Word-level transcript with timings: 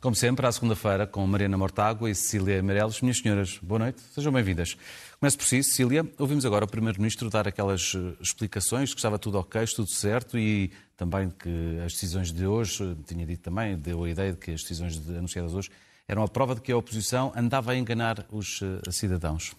Como 0.00 0.16
sempre, 0.16 0.46
à 0.46 0.50
segunda-feira, 0.50 1.06
com 1.06 1.26
Mariana 1.26 1.58
Mortágua 1.58 2.08
e 2.08 2.14
Cecília 2.14 2.62
Meirelles. 2.62 3.02
Minhas 3.02 3.18
senhoras, 3.18 3.58
boa 3.62 3.80
noite, 3.80 4.00
sejam 4.14 4.32
bem-vindas. 4.32 4.74
Começo 5.20 5.36
por 5.36 5.44
si, 5.44 5.62
Cecília. 5.62 6.10
Ouvimos 6.18 6.46
agora 6.46 6.64
o 6.64 6.68
Primeiro-Ministro 6.68 7.28
dar 7.28 7.46
aquelas 7.46 7.92
eh, 7.94 8.14
explicações, 8.18 8.94
que 8.94 8.98
estava 8.98 9.18
tudo 9.18 9.38
ok, 9.38 9.62
tudo 9.66 9.90
certo 9.90 10.38
e 10.38 10.70
também 10.96 11.28
que 11.28 11.78
as 11.84 11.92
decisões 11.92 12.32
de 12.32 12.46
hoje, 12.46 12.96
tinha 13.06 13.26
dito 13.26 13.42
também, 13.42 13.76
deu 13.76 14.02
a 14.02 14.08
ideia 14.08 14.32
de 14.32 14.38
que 14.38 14.52
as 14.52 14.62
decisões 14.62 14.98
anunciadas 15.06 15.52
hoje 15.52 15.68
eram 16.08 16.22
a 16.22 16.28
prova 16.28 16.54
de 16.54 16.62
que 16.62 16.72
a 16.72 16.78
oposição 16.78 17.30
andava 17.36 17.72
a 17.72 17.76
enganar 17.76 18.24
os 18.30 18.62
eh, 18.62 18.90
cidadãos. 18.90 19.54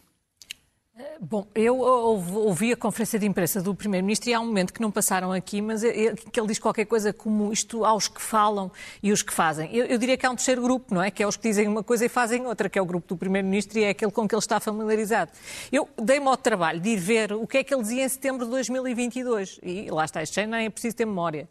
Bom, 1.22 1.48
eu 1.56 1.78
ouvi 1.78 2.74
a 2.74 2.76
conferência 2.76 3.18
de 3.18 3.26
imprensa 3.26 3.62
do 3.62 3.74
Primeiro-Ministro 3.74 4.30
e 4.30 4.34
há 4.34 4.40
um 4.42 4.46
momento 4.46 4.74
que 4.74 4.82
não 4.82 4.92
passaram 4.92 5.32
aqui, 5.32 5.62
mas 5.62 5.82
que 5.84 6.40
ele 6.40 6.48
diz 6.48 6.60
qualquer 6.60 6.86
coisa 6.86 7.14
como 7.14 7.54
isto 7.54 7.86
aos 7.86 8.10
que 8.10 8.22
falam 8.22 8.70
e 9.02 9.12
os 9.12 9.22
que 9.22 9.32
fazem. 9.32 9.74
Eu, 9.74 9.86
eu, 9.86 9.98
diria 9.98 10.18
que 10.18 10.26
há 10.26 10.32
um 10.32 10.36
terceiro 10.36 10.62
grupo, 10.62 10.94
não 10.94 11.02
é? 11.02 11.10
Que 11.10 11.24
é 11.24 11.28
os 11.28 11.38
que 11.38 11.48
dizem 11.48 11.68
uma 11.68 11.82
coisa 11.82 12.06
e 12.06 12.10
fazem 12.10 12.46
outra, 12.46 12.70
que 12.70 12.78
é 12.78 12.82
o 12.82 12.86
grupo 12.86 13.08
do 13.08 13.16
Primeiro-Ministro 13.16 13.80
e 13.80 13.84
é 13.86 13.90
aquele 13.90 14.12
com 14.12 14.28
que 14.28 14.36
ele 14.36 14.40
está 14.40 14.60
familiarizado. 14.60 15.32
Eu 15.72 15.88
dei-me 15.98 16.28
ao 16.28 16.36
trabalho 16.36 16.80
de 16.82 16.90
ir 16.90 16.98
ver 16.98 17.32
o 17.34 17.48
que 17.48 17.60
é 17.60 17.64
que 17.64 17.74
ele 17.74 17.84
dizia 17.84 18.04
em 18.04 18.10
setembro 18.10 18.44
de 18.44 18.52
2022 18.52 19.60
e 19.64 19.90
lá 19.90 20.04
está, 20.04 20.22
este 20.22 20.46
nem 20.46 20.66
é 20.66 20.70
preciso 20.70 20.98
ter 20.98 21.06
memória. 21.06 21.48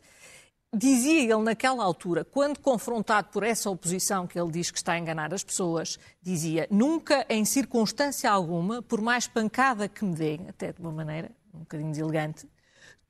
Dizia 0.73 1.23
ele 1.23 1.43
naquela 1.43 1.83
altura, 1.83 2.25
quando 2.25 2.61
confrontado 2.61 3.29
por 3.33 3.43
essa 3.43 3.69
oposição 3.69 4.25
que 4.25 4.39
ele 4.39 4.53
diz 4.53 4.71
que 4.71 4.79
está 4.79 4.93
a 4.93 4.99
enganar 4.99 5.35
as 5.35 5.43
pessoas, 5.43 5.99
dizia: 6.23 6.69
nunca, 6.71 7.27
em 7.29 7.45
circunstância 7.45 8.31
alguma, 8.31 8.81
por 8.81 9.01
mais 9.01 9.27
pancada 9.27 9.89
que 9.89 10.05
me 10.05 10.15
deem, 10.15 10.49
até 10.49 10.73
de 10.73 10.81
uma 10.81 10.93
maneira 10.93 11.33
um 11.53 11.61
bocadinho 11.61 11.91
deselegante, 11.91 12.49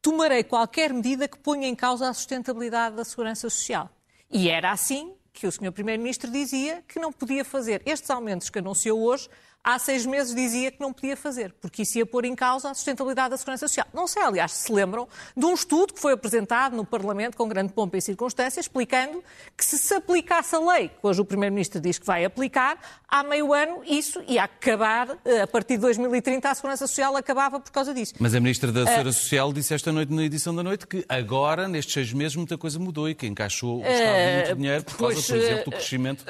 tomarei 0.01 0.43
qualquer 0.43 0.91
medida 0.91 1.29
que 1.29 1.39
ponha 1.39 1.69
em 1.69 1.75
causa 1.75 2.09
a 2.09 2.15
sustentabilidade 2.15 2.97
da 2.97 3.05
segurança 3.05 3.43
social. 3.51 3.91
E 4.31 4.49
era 4.49 4.73
assim 4.73 5.15
que 5.31 5.47
o 5.47 5.53
Sr. 5.53 5.71
Primeiro-Ministro 5.71 6.31
dizia 6.31 6.83
que 6.89 6.99
não 6.99 7.13
podia 7.13 7.45
fazer 7.45 7.83
estes 7.85 8.09
aumentos 8.09 8.49
que 8.49 8.59
anunciou 8.59 9.01
hoje 9.01 9.29
há 9.63 9.79
seis 9.79 10.07
meses 10.07 10.35
dizia 10.35 10.71
que 10.71 10.81
não 10.81 10.93
podia 10.93 11.17
fazer, 11.17 11.55
porque 11.61 11.83
isso 11.83 11.99
ia 11.99 12.07
pôr 12.07 12.25
em 12.25 12.35
causa 12.35 12.71
a 12.71 12.75
sustentabilidade 12.75 13.31
da 13.31 13.37
segurança 13.37 13.69
social. 13.69 13.87
Não 13.93 14.07
sei, 14.07 14.23
aliás, 14.23 14.53
se 14.53 14.73
lembram 14.73 15.07
de 15.37 15.45
um 15.45 15.55
estudo 15.55 15.93
que 15.93 16.01
foi 16.01 16.13
apresentado 16.13 16.77
no 16.77 16.85
Parlamento 16.85 17.37
com 17.37 17.49
grande 17.49 17.73
pompa 17.73 17.97
e 17.97 18.03
circunstância, 18.03 18.61
explicando 18.61 19.23
que 19.57 19.65
se 19.65 19.79
se 19.79 19.95
aplicasse 19.95 20.55
a 20.55 20.61
lei 20.61 20.89
que 20.89 20.95
hoje 21.03 21.21
o 21.21 21.25
Primeiro-Ministro 21.25 21.81
diz 21.81 21.99
que 21.99 22.07
vai 22.07 22.25
aplicar, 22.25 22.79
há 23.09 23.23
meio 23.23 23.53
ano 23.53 23.83
isso 23.87 24.23
ia 24.27 24.45
acabar, 24.45 25.19
eh, 25.25 25.43
a 25.43 25.47
partir 25.47 25.75
de 25.75 25.81
2030 25.81 26.49
a 26.49 26.55
segurança 26.55 26.87
social 26.87 27.17
acabava 27.17 27.61
por 27.61 27.71
causa 27.71 27.93
disso. 27.93 28.15
Mas 28.19 28.35
a 28.35 28.41
Ministra 28.41 28.73
da 28.73 28.87
Segurança 28.87 29.19
uh, 29.19 29.23
Social 29.23 29.53
disse 29.53 29.75
esta 29.75 29.93
noite 29.93 30.13
na 30.13 30.23
edição 30.23 30.55
da 30.55 30.63
noite 30.63 30.87
que 30.87 31.05
agora, 31.09 31.69
nestes 31.69 31.95
seis 31.95 32.13
meses, 32.13 32.37
muita 32.37 32.57
coisa 32.57 32.79
mudou 32.79 33.09
e 33.09 33.15
que 33.15 33.27
encaixou 33.27 33.79
o 33.79 33.87
Estado 33.87 34.47
muito 34.47 34.57
dinheiro 34.57 34.85
por 34.85 34.97
causa, 34.97 35.23
por 35.23 35.37
exemplo, 35.37 35.65
do 35.65 35.71
crescimento 35.73 36.25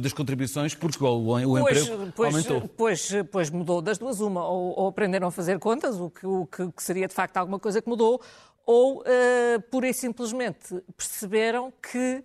das 0.00 0.12
contribuições, 0.12 0.74
porque 0.74 1.02
o, 1.02 1.06
o 1.06 1.58
emprego 1.58 2.12
pois, 2.14 2.34
aumentou 2.34 2.73
pois, 2.76 3.10
pois 3.30 3.50
mudou 3.50 3.80
das 3.80 3.98
duas 3.98 4.20
uma. 4.20 4.46
Ou, 4.46 4.78
ou 4.78 4.88
aprenderam 4.88 5.28
a 5.28 5.30
fazer 5.30 5.58
contas, 5.58 6.00
o 6.00 6.10
que, 6.10 6.26
o 6.26 6.46
que, 6.46 6.82
seria 6.82 7.08
de 7.08 7.14
facto 7.14 7.36
alguma 7.36 7.58
coisa 7.58 7.80
que 7.80 7.88
mudou, 7.88 8.20
ou 8.66 9.00
uh, 9.00 9.62
pura 9.70 9.88
e 9.88 9.94
simplesmente 9.94 10.82
perceberam 10.96 11.72
que 11.82 12.24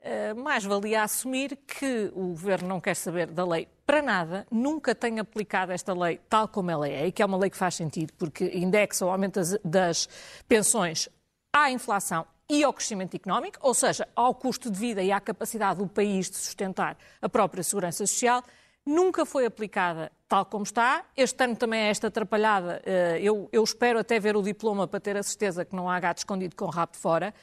uh, 0.00 0.40
mais 0.40 0.64
valia 0.64 1.02
assumir 1.02 1.56
que 1.66 2.10
o 2.14 2.28
governo 2.28 2.68
não 2.68 2.80
quer 2.80 2.94
saber 2.94 3.26
da 3.26 3.44
lei 3.44 3.68
para 3.84 4.00
nada, 4.00 4.46
nunca 4.50 4.94
tem 4.94 5.18
aplicado 5.18 5.72
esta 5.72 5.92
lei 5.92 6.20
tal 6.28 6.48
como 6.48 6.70
ela 6.70 6.88
é, 6.88 7.06
e 7.06 7.12
que 7.12 7.22
é 7.22 7.26
uma 7.26 7.36
lei 7.36 7.50
que 7.50 7.56
faz 7.56 7.74
sentido, 7.74 8.12
porque 8.14 8.50
indexa 8.54 9.04
o 9.04 9.10
aumento 9.10 9.34
das, 9.34 9.58
das 9.64 10.08
pensões 10.48 11.08
à 11.52 11.70
inflação 11.70 12.26
e 12.48 12.62
ao 12.62 12.72
crescimento 12.72 13.14
económico, 13.14 13.58
ou 13.60 13.74
seja, 13.74 14.06
ao 14.14 14.34
custo 14.34 14.70
de 14.70 14.78
vida 14.78 15.02
e 15.02 15.10
à 15.10 15.20
capacidade 15.20 15.78
do 15.78 15.88
país 15.88 16.30
de 16.30 16.36
sustentar 16.36 16.96
a 17.20 17.28
própria 17.28 17.62
segurança 17.62 18.06
social 18.06 18.42
nunca 18.84 19.24
foi 19.24 19.46
aplicada 19.46 20.10
tal 20.28 20.46
como 20.46 20.64
está. 20.64 21.04
Este 21.14 21.44
ano 21.44 21.56
também 21.56 21.80
é 21.80 21.90
esta 21.90 22.06
atrapalhada. 22.06 22.80
Eh, 22.86 23.20
eu, 23.20 23.50
eu, 23.52 23.62
espero 23.62 23.98
até 23.98 24.18
ver 24.18 24.34
o 24.34 24.42
diploma 24.42 24.88
para 24.88 24.98
ter 24.98 25.14
a 25.14 25.22
certeza 25.22 25.62
que 25.62 25.76
não 25.76 25.90
há 25.90 26.00
gato 26.00 26.18
escondido 26.18 26.56
com 26.56 26.64
rabo 26.66 26.92
de 26.92 26.98
fora. 26.98 27.34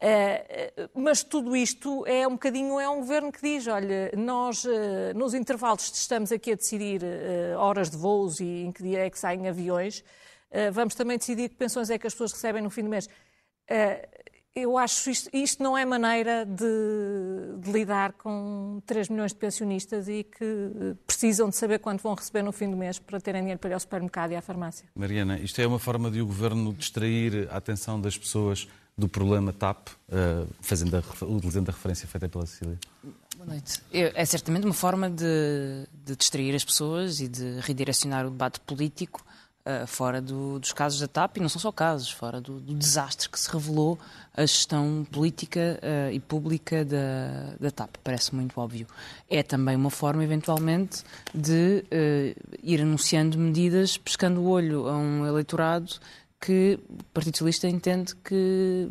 Eh, 0.00 0.72
eh, 0.76 0.88
mas 0.94 1.22
tudo 1.22 1.54
isto 1.54 2.04
é 2.06 2.26
um 2.26 2.32
bocadinho, 2.32 2.80
é 2.80 2.88
um 2.88 2.98
governo 2.98 3.30
que 3.30 3.40
diz, 3.40 3.68
olha, 3.68 4.10
nós 4.16 4.66
nos 5.14 5.32
intervalos 5.32 5.88
estamos 5.94 6.32
aqui 6.32 6.52
a 6.52 6.56
decidir 6.56 7.02
horas 7.56 7.88
de 7.88 7.96
voos 7.96 8.40
e 8.40 8.64
em 8.64 8.72
que 8.72 8.82
dia 8.82 9.06
é 9.06 9.10
que 9.10 9.18
saem 9.18 9.48
aviões, 9.48 10.04
vamos 10.72 10.96
também 10.96 11.16
decidir 11.16 11.48
que 11.48 11.54
pensões 11.54 11.88
é 11.88 11.98
que 11.98 12.06
as 12.06 12.12
pessoas 12.12 12.32
recebem 12.32 12.62
no 12.62 12.70
fim 12.70 12.82
do 12.82 12.90
mês 12.90 13.08
eu 14.54 14.78
acho 14.78 15.10
isto, 15.10 15.28
isto 15.32 15.62
não 15.62 15.76
é 15.76 15.84
maneira 15.84 16.46
de, 16.46 17.58
de, 17.58 17.72
lidar 17.72 18.12
com 18.12 18.80
3 18.86 19.08
milhões 19.08 19.32
de 19.32 19.38
pensionistas 19.38 20.08
e 20.08 20.22
que 20.22 20.94
precisam 21.06 21.48
de 21.48 21.56
saber 21.56 21.80
quanto 21.80 22.02
vão 22.02 22.14
receber 22.14 22.42
no 22.42 22.52
fim 22.52 22.70
do 22.70 22.76
mês 22.76 22.98
para 22.98 23.20
terem 23.20 23.40
dinheiro 23.42 23.58
para 23.58 23.70
ir 23.70 23.74
ao 23.74 23.80
supermercado 23.80 24.30
e 24.30 24.36
à 24.36 24.40
farmácia. 24.40 24.86
Mariana, 24.94 25.38
isto 25.40 25.60
é 25.60 25.66
uma 25.66 25.80
forma 25.80 26.08
de 26.08 26.20
o 26.20 26.26
governo 26.26 26.72
distrair 26.72 27.48
a 27.50 27.56
atenção 27.56 28.00
das 28.00 28.16
pessoas 28.16 28.68
do 28.96 29.08
problema 29.08 29.52
TAP, 29.52 29.88
uh, 29.88 30.48
fazendo 30.60 30.96
a, 30.96 31.24
utilizando 31.24 31.68
a 31.68 31.72
referência 31.72 32.06
feita 32.06 32.28
pela 32.28 32.46
Cecília? 32.46 32.78
Boa 33.36 33.48
noite. 33.48 33.82
É 33.92 34.24
certamente 34.24 34.64
uma 34.64 34.74
forma 34.74 35.10
de, 35.10 35.88
de 36.04 36.14
distrair 36.14 36.54
as 36.54 36.64
pessoas 36.64 37.18
e 37.18 37.26
de 37.26 37.58
redirecionar 37.60 38.24
o 38.24 38.30
debate 38.30 38.60
político 38.60 39.24
uh, 39.66 39.86
fora 39.86 40.20
do, 40.20 40.58
dos 40.58 40.72
casos 40.72 41.00
da 41.00 41.08
TAP, 41.08 41.36
e 41.36 41.40
não 41.40 41.48
são 41.48 41.60
só 41.60 41.72
casos, 41.72 42.10
fora 42.10 42.40
do, 42.40 42.60
do 42.60 42.74
desastre 42.74 43.28
que 43.28 43.38
se 43.38 43.50
revelou 43.50 43.98
a 44.36 44.42
gestão 44.42 45.06
política 45.10 45.80
uh, 45.82 46.12
e 46.12 46.20
pública 46.20 46.84
da, 46.84 47.54
da 47.60 47.70
TAP. 47.70 47.96
Parece 48.02 48.34
muito 48.34 48.58
óbvio. 48.60 48.86
É 49.28 49.42
também 49.42 49.76
uma 49.76 49.90
forma, 49.90 50.22
eventualmente, 50.22 51.02
de 51.34 51.84
uh, 51.84 52.58
ir 52.62 52.80
anunciando 52.80 53.38
medidas, 53.38 53.96
pescando 53.96 54.40
o 54.40 54.48
olho 54.48 54.88
a 54.88 54.96
um 54.96 55.26
eleitorado 55.26 55.94
que 56.40 56.78
o 56.88 57.04
Partido 57.04 57.38
Socialista 57.38 57.68
entende 57.68 58.14
que 58.16 58.90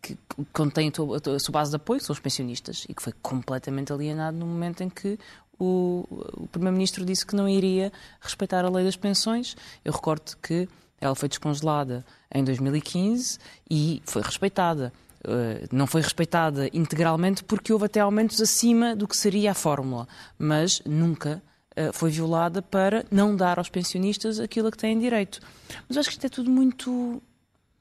que 0.00 0.16
contém 0.52 0.90
a 0.90 1.38
sua 1.38 1.52
base 1.52 1.70
de 1.70 1.76
apoio, 1.76 2.00
que 2.00 2.06
são 2.06 2.14
os 2.14 2.20
pensionistas, 2.20 2.86
e 2.88 2.94
que 2.94 3.02
foi 3.02 3.12
completamente 3.20 3.92
alienado 3.92 4.38
no 4.38 4.46
momento 4.46 4.82
em 4.82 4.88
que 4.88 5.18
o, 5.58 6.06
o 6.34 6.46
Primeiro-Ministro 6.48 7.04
disse 7.04 7.26
que 7.26 7.34
não 7.34 7.48
iria 7.48 7.92
respeitar 8.20 8.64
a 8.64 8.70
lei 8.70 8.84
das 8.84 8.96
pensões. 8.96 9.56
Eu 9.84 9.92
recordo 9.92 10.36
que 10.42 10.68
ela 11.00 11.14
foi 11.14 11.28
descongelada 11.28 12.04
em 12.32 12.44
2015 12.44 13.38
e 13.70 14.02
foi 14.04 14.22
respeitada. 14.22 14.92
Uh, 15.24 15.66
não 15.72 15.86
foi 15.86 16.00
respeitada 16.00 16.68
integralmente 16.72 17.42
porque 17.42 17.72
houve 17.72 17.86
até 17.86 18.00
aumentos 18.00 18.40
acima 18.40 18.94
do 18.94 19.08
que 19.08 19.16
seria 19.16 19.50
a 19.50 19.54
fórmula, 19.54 20.06
mas 20.38 20.80
nunca 20.86 21.42
uh, 21.76 21.92
foi 21.92 22.10
violada 22.10 22.62
para 22.62 23.04
não 23.10 23.34
dar 23.34 23.58
aos 23.58 23.68
pensionistas 23.68 24.38
aquilo 24.38 24.68
a 24.68 24.70
que 24.70 24.78
têm 24.78 24.98
direito. 24.98 25.40
Mas 25.88 25.96
eu 25.96 26.00
acho 26.00 26.08
que 26.08 26.14
isto 26.14 26.26
é 26.26 26.28
tudo 26.28 26.50
muito 26.50 27.20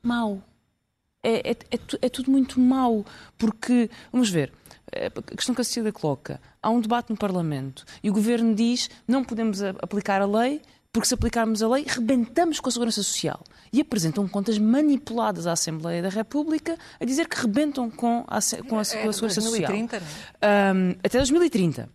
mau. 0.02 0.42
É, 1.28 1.52
é, 1.52 1.52
é, 1.52 1.80
é 2.04 2.10
tudo 2.10 2.32
muito 2.32 2.58
mau, 2.58 3.06
porque, 3.38 3.90
vamos 4.14 4.30
ver, 4.30 4.54
é, 4.90 5.08
a 5.08 5.36
questão 5.36 5.54
que 5.54 5.60
a 5.60 5.64
Cecília 5.66 5.92
coloca, 5.92 6.40
há 6.64 6.70
um 6.70 6.80
debate 6.80 7.10
no 7.10 7.18
Parlamento 7.18 7.84
e 8.02 8.10
o 8.10 8.14
Governo 8.14 8.56
diz 8.56 8.90
não 9.06 9.26
podemos 9.26 9.62
aplicar 9.62 10.22
a 10.22 10.26
lei 10.26 10.62
porque 10.90 11.10
se 11.10 11.14
aplicarmos 11.14 11.62
a 11.62 11.68
lei 11.68 11.86
rebentamos 11.86 12.62
com 12.62 12.70
a 12.70 12.72
Segurança 12.72 13.04
Social. 13.04 13.44
E 13.74 13.82
apresentam 13.82 14.26
contas 14.26 14.58
manipuladas 14.58 15.46
à 15.46 15.52
Assembleia 15.52 16.02
da 16.02 16.10
República 16.10 16.78
a 16.98 17.04
dizer 17.04 17.28
que 17.28 17.40
rebentam 17.40 17.92
com 17.92 18.24
a, 18.26 18.40
com 18.40 18.40
a, 18.40 18.40
é, 18.40 18.64
com 18.64 18.80
a 18.80 18.84
Segurança 18.86 19.42
2030, 19.42 20.00
Social. 20.00 20.76
Um, 20.76 20.92
até 21.04 21.18
2030. 21.18 21.90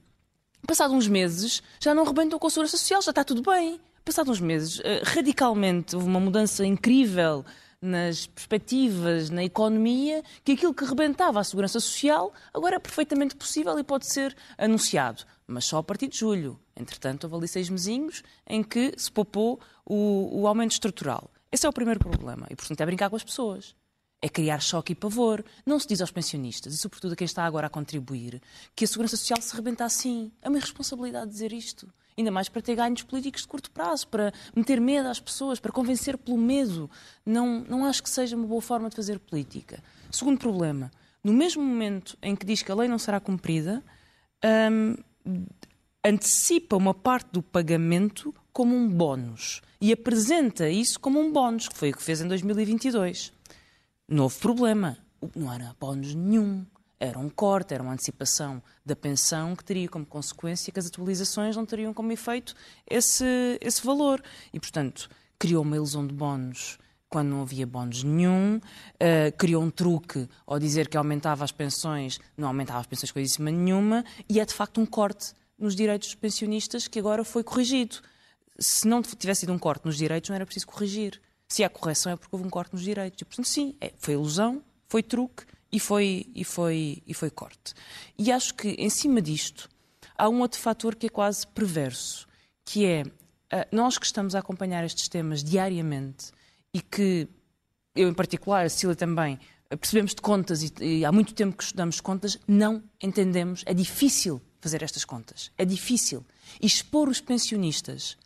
Passados 0.67 0.95
uns 0.95 1.09
meses, 1.09 1.63
já 1.81 1.95
não 1.95 2.05
rebentam 2.05 2.39
com 2.39 2.47
a 2.47 2.51
Segurança 2.51 2.77
Social, 2.77 3.01
já 3.01 3.11
está 3.11 3.25
tudo 3.25 3.43
bem. 3.43 3.81
Passados 4.05 4.31
uns 4.31 4.41
meses, 4.41 4.81
eh, 4.85 5.01
radicalmente, 5.05 5.97
houve 5.97 6.07
uma 6.07 6.21
mudança 6.21 6.67
incrível 6.67 7.45
nas 7.83 8.27
perspectivas, 8.27 9.29
na 9.29 9.43
economia, 9.43 10.23
que 10.45 10.53
aquilo 10.53 10.73
que 10.73 10.85
rebentava 10.85 11.41
a 11.41 11.45
segurança 11.45 11.81
social 11.81 12.33
agora 12.55 12.77
é 12.77 12.79
perfeitamente 12.79 13.35
possível 13.35 13.77
e 13.79 13.83
pode 13.83 14.07
ser 14.07 14.37
anunciado, 14.57 15.25
mas 15.47 15.65
só 15.65 15.79
a 15.79 15.83
partir 15.83 16.07
de 16.07 16.17
julho. 16.17 16.59
Entretanto, 16.77 17.25
houve 17.25 17.37
ali 17.37 17.49
seis 17.49 17.69
mesinhos 17.69 18.23
em 18.47 18.63
que 18.63 18.95
se 18.97 19.11
poupou 19.11 19.61
o, 19.85 20.41
o 20.41 20.47
aumento 20.47 20.71
estrutural. 20.71 21.29
Esse 21.51 21.67
é 21.67 21.69
o 21.69 21.73
primeiro 21.73 21.99
problema 21.99 22.47
e, 22.49 22.55
portanto, 22.55 22.81
é 22.81 22.87
brincar 22.87 23.11
com 23.11 23.17
as 23.17 23.25
pessoas 23.25 23.75
é 24.23 24.29
criar 24.29 24.61
choque 24.61 24.93
e 24.93 24.95
pavor. 24.95 25.45
Não 25.67 25.81
se 25.81 25.89
diz 25.89 26.01
aos 26.01 26.13
pensionistas, 26.13 26.73
e 26.73 26.79
sobretudo 26.79 27.13
a 27.15 27.17
quem 27.17 27.25
está 27.25 27.45
agora 27.45 27.67
a 27.67 27.71
contribuir, 27.71 28.41
que 28.75 28.85
a 28.85 28.89
Segurança 28.89 29.17
Social 29.17 29.43
se 29.43 29.55
rebenta 29.55 29.85
assim. 29.85 30.31
É 30.41 30.49
uma 30.49 30.59
irresponsabilidade 30.59 31.29
dizer 31.29 31.53
isto. 31.53 31.93
Ainda 32.17 32.31
mais 32.31 32.49
para 32.49 32.61
ter 32.61 32.75
ganhos 32.75 33.03
políticos 33.03 33.43
de 33.43 33.49
curto 33.49 33.71
prazo, 33.71 34.07
para 34.09 34.33
meter 34.55 34.81
medo 34.81 35.09
às 35.09 35.21
pessoas, 35.21 35.59
para 35.59 35.73
convencer 35.73 36.19
pelo 36.19 36.37
medo. 36.37 36.91
Não, 37.25 37.61
não 37.69 37.87
acho 37.87 38.03
que 38.03 38.11
seja 38.11 38.37
uma 38.37 38.47
boa 38.47 38.61
forma 38.61 38.91
de 38.91 38.97
fazer 38.97 39.19
política. 39.19 39.83
Segundo 40.11 40.39
problema, 40.39 40.91
no 41.25 41.33
mesmo 41.33 41.63
momento 41.63 42.17
em 42.23 42.37
que 42.37 42.45
diz 42.45 42.63
que 42.63 42.71
a 42.71 42.75
lei 42.75 42.89
não 42.89 42.99
será 42.99 43.21
cumprida, 43.21 43.83
hum, 44.71 44.97
antecipa 46.05 46.77
uma 46.77 46.93
parte 46.93 47.31
do 47.33 47.43
pagamento 47.43 48.35
como 48.53 48.77
um 48.77 48.89
bónus 48.89 49.63
e 49.81 49.93
apresenta 49.93 50.69
isso 50.69 51.01
como 51.01 51.21
um 51.21 51.33
bónus, 51.33 51.69
que 51.69 51.77
foi 51.77 51.91
o 51.91 51.97
que 51.97 52.03
fez 52.03 52.21
em 52.21 52.29
2022. 52.29 53.33
Novo 54.09 54.39
problema, 54.39 54.99
não 55.35 55.53
era 55.53 55.75
bónus 55.79 56.15
nenhum. 56.15 56.67
Era 57.05 57.19
um 57.19 57.29
corte, 57.29 57.75
era 57.75 57.83
uma 57.83 57.95
antecipação 57.95 58.63
da 58.87 58.95
pensão 58.95 59.57
que 59.57 59.65
teria 59.65 59.89
como 59.89 60.07
consequência 60.07 60.73
que 60.73 60.79
as 60.79 60.87
atualizações 60.87 61.57
não 61.57 61.67
teriam 61.67 61.93
como 61.93 62.13
efeito 62.13 62.55
esse, 62.89 63.59
esse 63.61 63.85
valor. 63.85 64.23
E, 64.53 64.61
portanto, 64.61 65.11
criou 65.37 65.65
uma 65.65 65.75
ilusão 65.75 66.07
de 66.07 66.15
bónus 66.15 66.79
quando 67.09 67.31
não 67.31 67.43
havia 67.43 67.67
bónus 67.67 68.05
nenhum, 68.05 68.59
uh, 68.59 69.37
criou 69.37 69.65
um 69.65 69.69
truque 69.69 70.29
ao 70.47 70.61
dizer 70.61 70.89
que 70.89 70.97
aumentava 70.97 71.43
as 71.43 71.51
pensões, 71.51 72.21
não 72.37 72.47
aumentava 72.47 72.79
as 72.79 72.87
pensões 72.87 73.11
coisíssima 73.11 73.51
nenhuma, 73.51 74.05
e 74.29 74.39
é 74.39 74.45
de 74.45 74.55
facto 74.55 74.81
um 74.81 74.87
corte 74.87 75.35
nos 75.59 75.75
direitos 75.75 76.07
dos 76.07 76.15
pensionistas 76.15 76.87
que 76.87 77.01
agora 77.01 77.25
foi 77.25 77.43
corrigido. 77.43 77.97
Se 78.61 78.87
não 78.87 79.03
tivesse 79.03 79.41
sido 79.41 79.53
um 79.53 79.59
corte 79.59 79.85
nos 79.85 79.97
direitos, 79.97 80.31
não 80.31 80.37
era 80.37 80.47
preciso 80.47 80.69
corrigir. 80.69 81.21
Se 81.49 81.65
há 81.65 81.69
correção 81.69 82.13
é 82.13 82.17
porque 82.17 82.35
houve 82.35 82.47
um 82.47 82.51
corte 82.51 82.73
nos 82.73 82.83
direitos. 82.83 83.21
E, 83.21 83.25
portanto, 83.25 83.49
sim, 83.49 83.75
é, 83.81 83.93
foi 83.99 84.15
ilusão, 84.15 84.63
foi 84.89 85.03
truque 85.03 85.45
e 85.73 85.81
foi, 85.81 86.27
e, 86.35 86.45
foi, 86.45 87.03
e 87.07 87.15
foi 87.15 87.31
corte. 87.31 87.75
E 88.19 88.31
acho 88.31 88.55
que, 88.55 88.69
em 88.71 88.91
cima 88.91 89.23
disto, 89.23 89.69
há 90.17 90.29
um 90.29 90.41
outro 90.41 90.61
fator 90.61 90.95
que 90.95 91.07
é 91.07 91.09
quase 91.09 91.47
perverso, 91.47 92.29
que 92.65 92.85
é 92.85 93.03
uh, 93.03 93.67
nós 93.73 93.97
que 93.97 94.05
estamos 94.05 94.35
a 94.35 94.41
acompanhar 94.41 94.85
estes 94.85 95.09
temas 95.09 95.43
diariamente 95.43 96.31
e 96.75 96.81
que 96.81 97.29
eu 97.95 98.09
em 98.09 98.15
particular, 98.15 98.65
a 98.65 98.69
Cecília 98.69 98.97
também, 98.97 99.39
percebemos 99.69 100.15
de 100.15 100.23
contas 100.23 100.63
e, 100.63 100.73
e, 100.81 101.05
há 101.05 101.13
muito 101.13 101.35
tempo 101.35 101.57
que 101.57 101.65
estudamos 101.65 102.01
contas, 102.01 102.39
não 102.47 102.83
entendemos, 103.03 103.63
é 103.67 103.75
difícil 103.75 104.41
fazer 104.61 104.83
estas 104.83 105.05
contas, 105.05 105.51
é 105.59 105.65
difícil. 105.65 106.25
Expor 106.61 107.09
os 107.09 107.21
pensionistas 107.21 108.17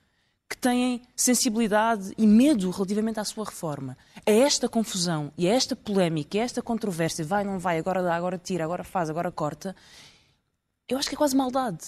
que 0.49 0.57
têm 0.57 1.03
sensibilidade 1.15 2.13
e 2.17 2.27
medo 2.27 2.71
relativamente 2.71 3.19
à 3.19 3.25
sua 3.25 3.45
reforma, 3.45 3.97
a 4.25 4.31
esta 4.31 4.69
confusão 4.69 5.33
e 5.37 5.49
a 5.49 5.53
esta 5.53 5.75
polémica, 5.75 6.39
a 6.39 6.43
esta 6.43 6.63
controvérsia, 6.63 7.25
vai, 7.25 7.43
não 7.43 7.59
vai, 7.59 7.79
agora 7.79 8.03
dá, 8.03 8.15
agora 8.15 8.39
tira, 8.39 8.65
agora 8.65 8.85
faz, 8.85 9.11
agora 9.11 9.31
corta, 9.33 9.75
eu 10.89 10.97
acho 10.99 11.09
que 11.09 11.17
é 11.17 11.19
quase 11.19 11.37
maldade. 11.37 11.85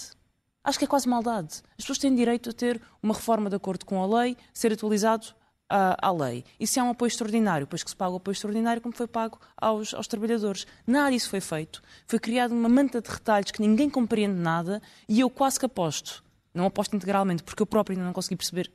Acho 0.65 0.79
que 0.79 0.85
é 0.85 0.89
quase 0.89 1.09
maldade. 1.09 1.63
As 1.79 1.85
pessoas 1.85 1.99
têm 1.99 2.15
direito 2.15 2.51
a 2.51 2.53
ter 2.53 2.83
uma 3.03 3.15
reforma 3.15 3.49
de 3.49 3.57
acordo 3.57 3.87
com 3.87 4.03
a 4.03 4.23
lei, 4.23 4.37
ser 4.53 4.73
atualizado 4.73 5.29
à, 5.69 6.11
lei. 6.11 6.45
E 6.59 6.67
se 6.67 6.81
há 6.81 6.85
um 6.85 6.91
apoio 6.91 7.09
extraordinário, 7.09 7.67
pois 7.67 7.83
que 7.83 7.91
se 7.91 7.97
paga 7.97 8.13
o 8.13 8.17
apoio 8.17 8.33
extraordinário 8.33 8.83
como 8.83 8.95
foi 8.95 9.07
pago 9.07 9.39
aos, 9.57 9.95
aos 9.95 10.07
trabalhadores. 10.07 10.67
Nada 10.87 11.11
disso 11.11 11.31
foi 11.31 11.41
feito. 11.41 11.83
Foi 12.07 12.19
criada 12.19 12.55
uma 12.55 12.69
manta 12.69 13.01
de 13.01 13.09
retalhos 13.09 13.51
que 13.51 13.61
ninguém 13.61 13.89
compreende 13.89 14.39
nada 14.39 14.83
e 15.09 15.21
eu 15.21 15.31
quase 15.31 15.59
que 15.59 15.67
aposto, 15.67 16.25
não 16.55 16.67
aposto 16.67 16.95
integralmente, 16.97 17.43
porque 17.43 17.63
eu 17.63 17.67
próprio 17.67 17.95
ainda 17.95 18.07
não 18.07 18.13
consegui 18.13 18.37
perceber 18.37 18.71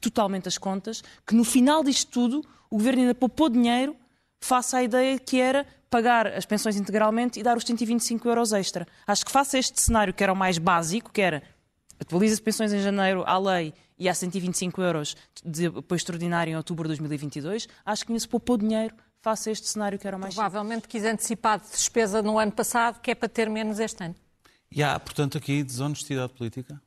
totalmente 0.00 0.48
as 0.48 0.58
contas, 0.58 1.02
que 1.26 1.34
no 1.34 1.44
final 1.44 1.82
disto 1.82 2.10
tudo 2.10 2.44
o 2.70 2.76
governo 2.76 3.02
ainda 3.02 3.14
poupou 3.14 3.48
dinheiro 3.48 3.96
face 4.40 4.76
à 4.76 4.82
ideia 4.82 5.18
que 5.18 5.40
era 5.40 5.66
pagar 5.90 6.26
as 6.26 6.44
pensões 6.44 6.76
integralmente 6.76 7.40
e 7.40 7.42
dar 7.42 7.56
os 7.56 7.64
125 7.64 8.28
euros 8.28 8.52
extra. 8.52 8.86
Acho 9.06 9.24
que 9.24 9.32
face 9.32 9.56
a 9.56 9.60
este 9.60 9.80
cenário 9.80 10.12
que 10.12 10.22
era 10.22 10.32
o 10.32 10.36
mais 10.36 10.58
básico, 10.58 11.10
que 11.10 11.20
era 11.20 11.42
atualiza 12.00 12.34
as 12.34 12.40
pensões 12.40 12.72
em 12.72 12.80
janeiro 12.80 13.24
à 13.26 13.38
lei 13.38 13.74
e 13.98 14.08
há 14.08 14.14
125 14.14 14.80
euros 14.80 15.16
de 15.44 15.66
apoio 15.66 15.96
extraordinário 15.96 16.52
em 16.52 16.56
outubro 16.56 16.84
de 16.84 16.90
2022, 16.90 17.68
acho 17.84 18.04
que 18.04 18.12
ainda 18.12 18.20
se 18.20 18.28
poupou 18.28 18.56
dinheiro 18.56 18.94
face 19.20 19.48
a 19.48 19.52
este 19.52 19.68
cenário 19.68 19.98
que 19.98 20.06
era 20.06 20.16
mais 20.16 20.34
Provavelmente 20.34 20.86
quis 20.86 21.04
antecipar 21.04 21.58
de 21.58 21.68
despesa 21.68 22.22
no 22.22 22.38
ano 22.38 22.52
passado, 22.52 23.00
que 23.00 23.10
é 23.10 23.14
para 23.14 23.28
ter 23.28 23.50
menos 23.50 23.80
este 23.80 24.04
ano. 24.04 24.14
E 24.70 24.82
há, 24.82 25.00
portanto, 25.00 25.38
aqui 25.38 25.64
desonestidade 25.64 26.32
política? 26.34 26.80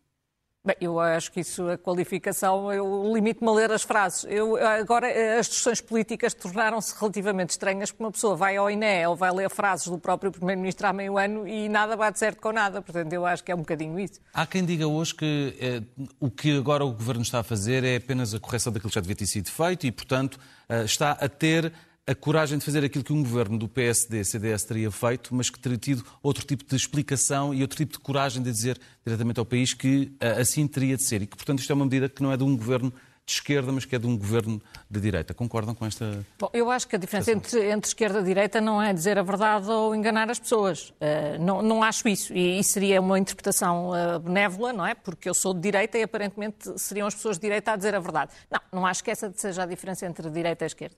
Bem, 0.63 0.75
eu 0.79 0.99
acho 0.99 1.31
que 1.31 1.39
isso, 1.39 1.67
a 1.67 1.75
qualificação, 1.75 2.71
eu 2.71 3.11
limito-me 3.11 3.49
a 3.49 3.53
ler 3.53 3.71
as 3.71 3.81
frases. 3.81 4.27
Eu, 4.29 4.55
agora, 4.57 5.07
as 5.39 5.47
discussões 5.47 5.81
políticas 5.81 6.35
tornaram-se 6.35 6.93
relativamente 6.99 7.49
estranhas, 7.49 7.89
porque 7.89 8.03
uma 8.03 8.11
pessoa 8.11 8.35
vai 8.35 8.57
ao 8.57 8.69
INE 8.69 9.07
ou 9.07 9.15
vai 9.15 9.31
ler 9.31 9.49
frases 9.49 9.87
do 9.87 9.97
próprio 9.97 10.31
Primeiro-Ministro 10.31 10.85
há 10.85 10.93
meio 10.93 11.17
ano 11.17 11.47
e 11.47 11.67
nada 11.67 11.97
bate 11.97 12.19
certo 12.19 12.39
com 12.39 12.51
nada. 12.51 12.79
Portanto, 12.79 13.11
eu 13.11 13.25
acho 13.25 13.43
que 13.43 13.51
é 13.51 13.55
um 13.55 13.61
bocadinho 13.61 13.99
isso. 13.99 14.19
Há 14.31 14.45
quem 14.45 14.63
diga 14.63 14.87
hoje 14.87 15.15
que 15.15 15.57
eh, 15.59 15.81
o 16.19 16.29
que 16.29 16.55
agora 16.55 16.85
o 16.85 16.91
Governo 16.91 17.23
está 17.23 17.39
a 17.39 17.43
fazer 17.43 17.83
é 17.83 17.95
apenas 17.95 18.35
a 18.35 18.39
correção 18.39 18.71
daquilo 18.71 18.91
que 18.91 18.95
já 18.95 19.01
devia 19.01 19.15
ter 19.15 19.25
sido 19.25 19.49
feito 19.49 19.87
e, 19.87 19.91
portanto, 19.91 20.39
eh, 20.69 20.83
está 20.83 21.13
a 21.13 21.27
ter 21.27 21.73
a 22.11 22.15
coragem 22.15 22.57
de 22.57 22.65
fazer 22.65 22.83
aquilo 22.83 23.03
que 23.03 23.13
um 23.13 23.23
governo 23.23 23.57
do 23.57 23.69
PSD-CDS 23.69 24.65
teria 24.65 24.91
feito, 24.91 25.33
mas 25.33 25.49
que 25.49 25.57
teria 25.57 25.77
tido 25.77 26.05
outro 26.21 26.45
tipo 26.45 26.65
de 26.65 26.75
explicação 26.75 27.53
e 27.53 27.61
outro 27.61 27.77
tipo 27.77 27.93
de 27.93 27.99
coragem 27.99 28.43
de 28.43 28.51
dizer 28.51 28.77
diretamente 29.05 29.39
ao 29.39 29.45
país 29.45 29.73
que 29.73 30.11
assim 30.19 30.67
teria 30.67 30.97
de 30.97 31.03
ser. 31.03 31.21
E 31.21 31.27
que, 31.27 31.37
portanto, 31.37 31.59
isto 31.59 31.71
é 31.71 31.73
uma 31.73 31.85
medida 31.85 32.09
que 32.09 32.21
não 32.21 32.33
é 32.33 32.35
de 32.37 32.43
um 32.43 32.55
governo 32.57 32.93
de 33.25 33.33
esquerda, 33.33 33.71
mas 33.71 33.85
que 33.85 33.95
é 33.95 33.99
de 33.99 34.05
um 34.05 34.17
governo 34.17 34.61
de 34.89 34.99
direita. 34.99 35.33
Concordam 35.33 35.73
com 35.73 35.85
esta. 35.85 36.25
Bom, 36.37 36.49
eu 36.53 36.69
acho 36.69 36.85
que 36.87 36.97
a 36.97 36.99
diferença 36.99 37.31
entre, 37.31 37.69
entre, 37.69 37.87
esquerda 37.87 38.19
e 38.19 38.23
direita 38.23 38.59
não 38.59 38.81
é 38.81 38.91
dizer 38.91 39.17
a 39.17 39.23
verdade 39.23 39.69
ou 39.69 39.95
enganar 39.95 40.29
as 40.29 40.39
pessoas. 40.39 40.89
Uh, 40.89 41.39
não, 41.39 41.61
não 41.61 41.81
acho 41.81 42.09
isso. 42.09 42.33
E 42.33 42.59
isso 42.59 42.71
seria 42.71 42.99
uma 42.99 43.17
interpretação 43.17 43.91
uh, 43.91 44.19
benévola, 44.19 44.73
não 44.73 44.85
é? 44.85 44.95
Porque 44.95 45.29
eu 45.29 45.33
sou 45.33 45.53
de 45.53 45.61
direita 45.61 45.97
e 45.97 46.03
aparentemente 46.03 46.77
seriam 46.77 47.07
as 47.07 47.15
pessoas 47.15 47.37
de 47.37 47.43
direita 47.43 47.71
a 47.71 47.75
dizer 47.77 47.95
a 47.95 47.99
verdade. 47.99 48.33
Não, 48.49 48.59
não 48.79 48.85
acho 48.85 49.01
que 49.03 49.11
essa 49.11 49.31
seja 49.33 49.63
a 49.63 49.65
diferença 49.65 50.05
entre 50.05 50.29
direita 50.29 50.65
e 50.65 50.67
esquerda. 50.67 50.97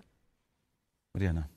Mariana. 1.16 1.48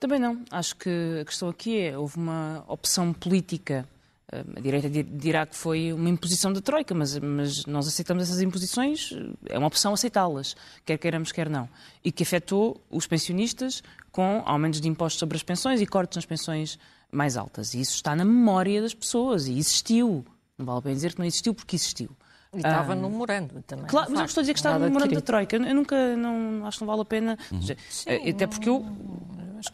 Também 0.00 0.18
não. 0.18 0.42
Acho 0.50 0.76
que 0.76 1.18
a 1.20 1.24
questão 1.26 1.50
aqui 1.50 1.78
é, 1.78 1.98
houve 1.98 2.16
uma 2.16 2.64
opção 2.66 3.12
política. 3.12 3.86
A 4.32 4.60
direita 4.60 4.88
dirá 4.88 5.44
que 5.44 5.54
foi 5.54 5.92
uma 5.92 6.08
imposição 6.08 6.50
da 6.50 6.62
Troika, 6.62 6.94
mas, 6.94 7.18
mas 7.18 7.66
nós 7.66 7.86
aceitamos 7.86 8.22
essas 8.22 8.40
imposições, 8.40 9.10
é 9.46 9.58
uma 9.58 9.66
opção 9.66 9.92
aceitá-las, 9.92 10.56
quer 10.86 10.96
queiramos, 10.96 11.30
quer 11.30 11.50
não. 11.50 11.68
E 12.02 12.10
que 12.10 12.22
afetou 12.22 12.80
os 12.90 13.06
pensionistas 13.06 13.82
com 14.10 14.42
aumentos 14.46 14.80
de 14.80 14.88
impostos 14.88 15.20
sobre 15.20 15.36
as 15.36 15.42
pensões 15.42 15.82
e 15.82 15.86
cortes 15.86 16.16
nas 16.16 16.24
pensões 16.24 16.78
mais 17.12 17.36
altas. 17.36 17.74
E 17.74 17.80
isso 17.82 17.94
está 17.94 18.16
na 18.16 18.24
memória 18.24 18.80
das 18.80 18.94
pessoas 18.94 19.46
e 19.46 19.58
existiu. 19.58 20.24
Não 20.56 20.64
vale 20.64 20.80
bem 20.80 20.94
dizer 20.94 21.12
que 21.12 21.18
não 21.18 21.26
existiu, 21.26 21.52
porque 21.52 21.76
existiu. 21.76 22.10
E 22.54 22.58
estava 22.58 22.92
ah, 22.92 22.96
no 22.96 23.10
memorando 23.10 23.62
também. 23.66 23.86
Claro, 23.86 24.10
mas 24.10 24.20
eu 24.20 24.26
estou 24.26 24.40
a 24.40 24.42
dizer 24.42 24.52
que 24.52 24.58
estava 24.58 24.78
no 24.78 24.86
memorando 24.86 25.14
da 25.14 25.20
Troika. 25.20 25.56
Eu 25.56 25.74
nunca, 25.74 26.16
não, 26.16 26.66
acho 26.66 26.78
que 26.78 26.84
não 26.84 26.88
vale 26.88 27.02
a 27.02 27.04
pena. 27.04 27.38
Uhum. 27.50 27.62
Sim, 27.62 28.30
Até 28.30 28.46
porque 28.46 28.68
eu. 28.68 28.84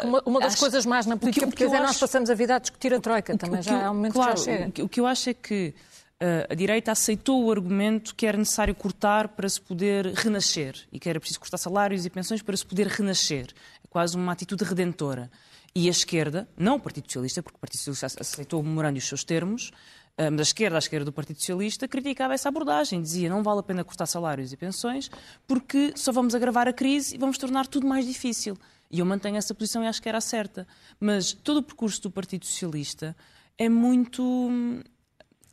Uma, 0.05 0.23
uma, 0.25 0.41
das 0.41 0.53
acho, 0.53 0.61
coisas 0.61 0.87
mais 0.87 1.05
na 1.05 1.16
política 1.16 1.47
que, 1.47 1.52
portuguesa 1.52 1.83
é 1.83 1.87
nós 1.87 1.99
passamos 1.99 2.31
a 2.31 2.35
vida 2.35 2.55
a 2.55 2.59
discutir 2.59 2.95
a 2.95 3.00
Troika. 3.00 3.37
Também 3.37 3.61
já 3.61 3.87
há 3.87 3.90
um 3.90 3.95
momento 3.95 4.12
claro, 4.12 4.35
que 4.35 4.38
já 4.38 4.45
chega. 4.45 4.85
O 4.85 4.88
que 4.88 5.00
eu 5.00 5.07
acho 5.07 5.31
é 5.31 5.35
que 5.35 5.75
uh, 6.21 6.47
a 6.49 6.55
direita 6.55 6.93
aceitou 6.93 7.45
o 7.45 7.50
argumento 7.50 8.14
que 8.14 8.25
era 8.25 8.38
necessário 8.38 8.75
cortar 8.75 9.28
para 9.28 9.49
se 9.49 9.61
poder 9.61 10.07
renascer 10.14 10.76
e 10.93 11.00
que 11.00 11.09
era 11.09 11.19
preciso 11.19 11.40
cortar 11.40 11.59
salários 11.59 12.07
e 12.07 12.11
pensões 12.11 12.40
para 12.40 12.57
se 12.57 12.64
poder 12.64 12.87
renascer. 12.87 13.47
É 13.85 13.88
quase 13.88 14.16
uma 14.16 14.33
atitude 14.33 14.62
redentora. 14.64 15.31
E 15.75 15.87
a 15.87 15.90
esquerda, 15.90 16.49
não 16.57 16.76
o 16.76 16.81
Partido 16.81 17.05
Socialista, 17.05 17.43
porque 17.43 17.57
o 17.57 17.61
Partido 17.61 17.81
Socialista 17.81 18.21
aceitou 18.21 18.61
o 18.61 18.62
memorando 18.62 18.97
e 18.97 19.00
os 19.00 19.07
seus 19.07 19.23
termos, 19.23 19.71
da 20.29 20.43
esquerda 20.43 20.77
à 20.77 20.81
esquerda 20.81 21.05
do 21.05 21.12
Partido 21.12 21.39
Socialista, 21.39 21.87
criticava 21.87 22.35
essa 22.35 22.49
abordagem. 22.49 23.00
Dizia 23.00 23.31
não 23.31 23.43
vale 23.43 23.61
a 23.61 23.62
pena 23.62 23.85
cortar 23.85 24.07
salários 24.07 24.53
e 24.53 24.57
pensões 24.57 25.09
porque 25.47 25.93
só 25.95 26.11
vamos 26.11 26.35
agravar 26.35 26.67
a 26.67 26.73
crise 26.73 27.15
e 27.15 27.19
vamos 27.19 27.39
tornar 27.39 27.67
tudo 27.67 27.87
mais 27.87 28.05
difícil. 28.05 28.59
E 28.91 28.99
eu 28.99 29.07
mantenho 29.07 29.37
essa 29.37 29.55
posição 29.55 29.85
e 29.85 29.87
acho 29.87 30.03
que 30.03 30.09
era 30.09 30.21
certa. 30.21 30.67
Mas 30.99 31.33
todo 31.33 31.59
o 31.59 31.62
percurso 31.62 32.03
do 32.03 32.11
Partido 32.11 32.45
Socialista 32.45 33.17
é 33.57 33.69
muito 33.69 34.23
hum, 34.23 34.83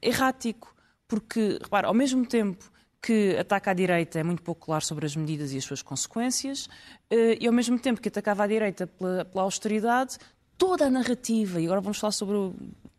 errático, 0.01 0.75
porque, 1.07 1.59
repara, 1.61 1.87
ao 1.87 1.93
mesmo 1.93 2.25
tempo 2.25 2.71
que 3.01 3.37
ataca 3.37 3.71
à 3.71 3.73
direita 3.73 4.19
é 4.19 4.23
muito 4.23 4.41
pouco 4.41 4.65
claro 4.65 4.83
sobre 4.83 5.05
as 5.05 5.15
medidas 5.15 5.53
e 5.53 5.57
as 5.57 5.63
suas 5.63 5.81
consequências, 5.81 6.67
eh, 7.09 7.37
e 7.39 7.47
ao 7.47 7.53
mesmo 7.53 7.77
tempo 7.77 8.01
que 8.01 8.09
atacava 8.09 8.43
à 8.43 8.47
direita 8.47 8.87
pela, 8.87 9.23
pela 9.23 9.43
austeridade, 9.43 10.17
toda 10.57 10.87
a 10.87 10.89
narrativa, 10.89 11.61
e 11.61 11.65
agora 11.65 11.79
vamos 11.79 11.99
falar 11.99 12.11
sobre 12.11 12.35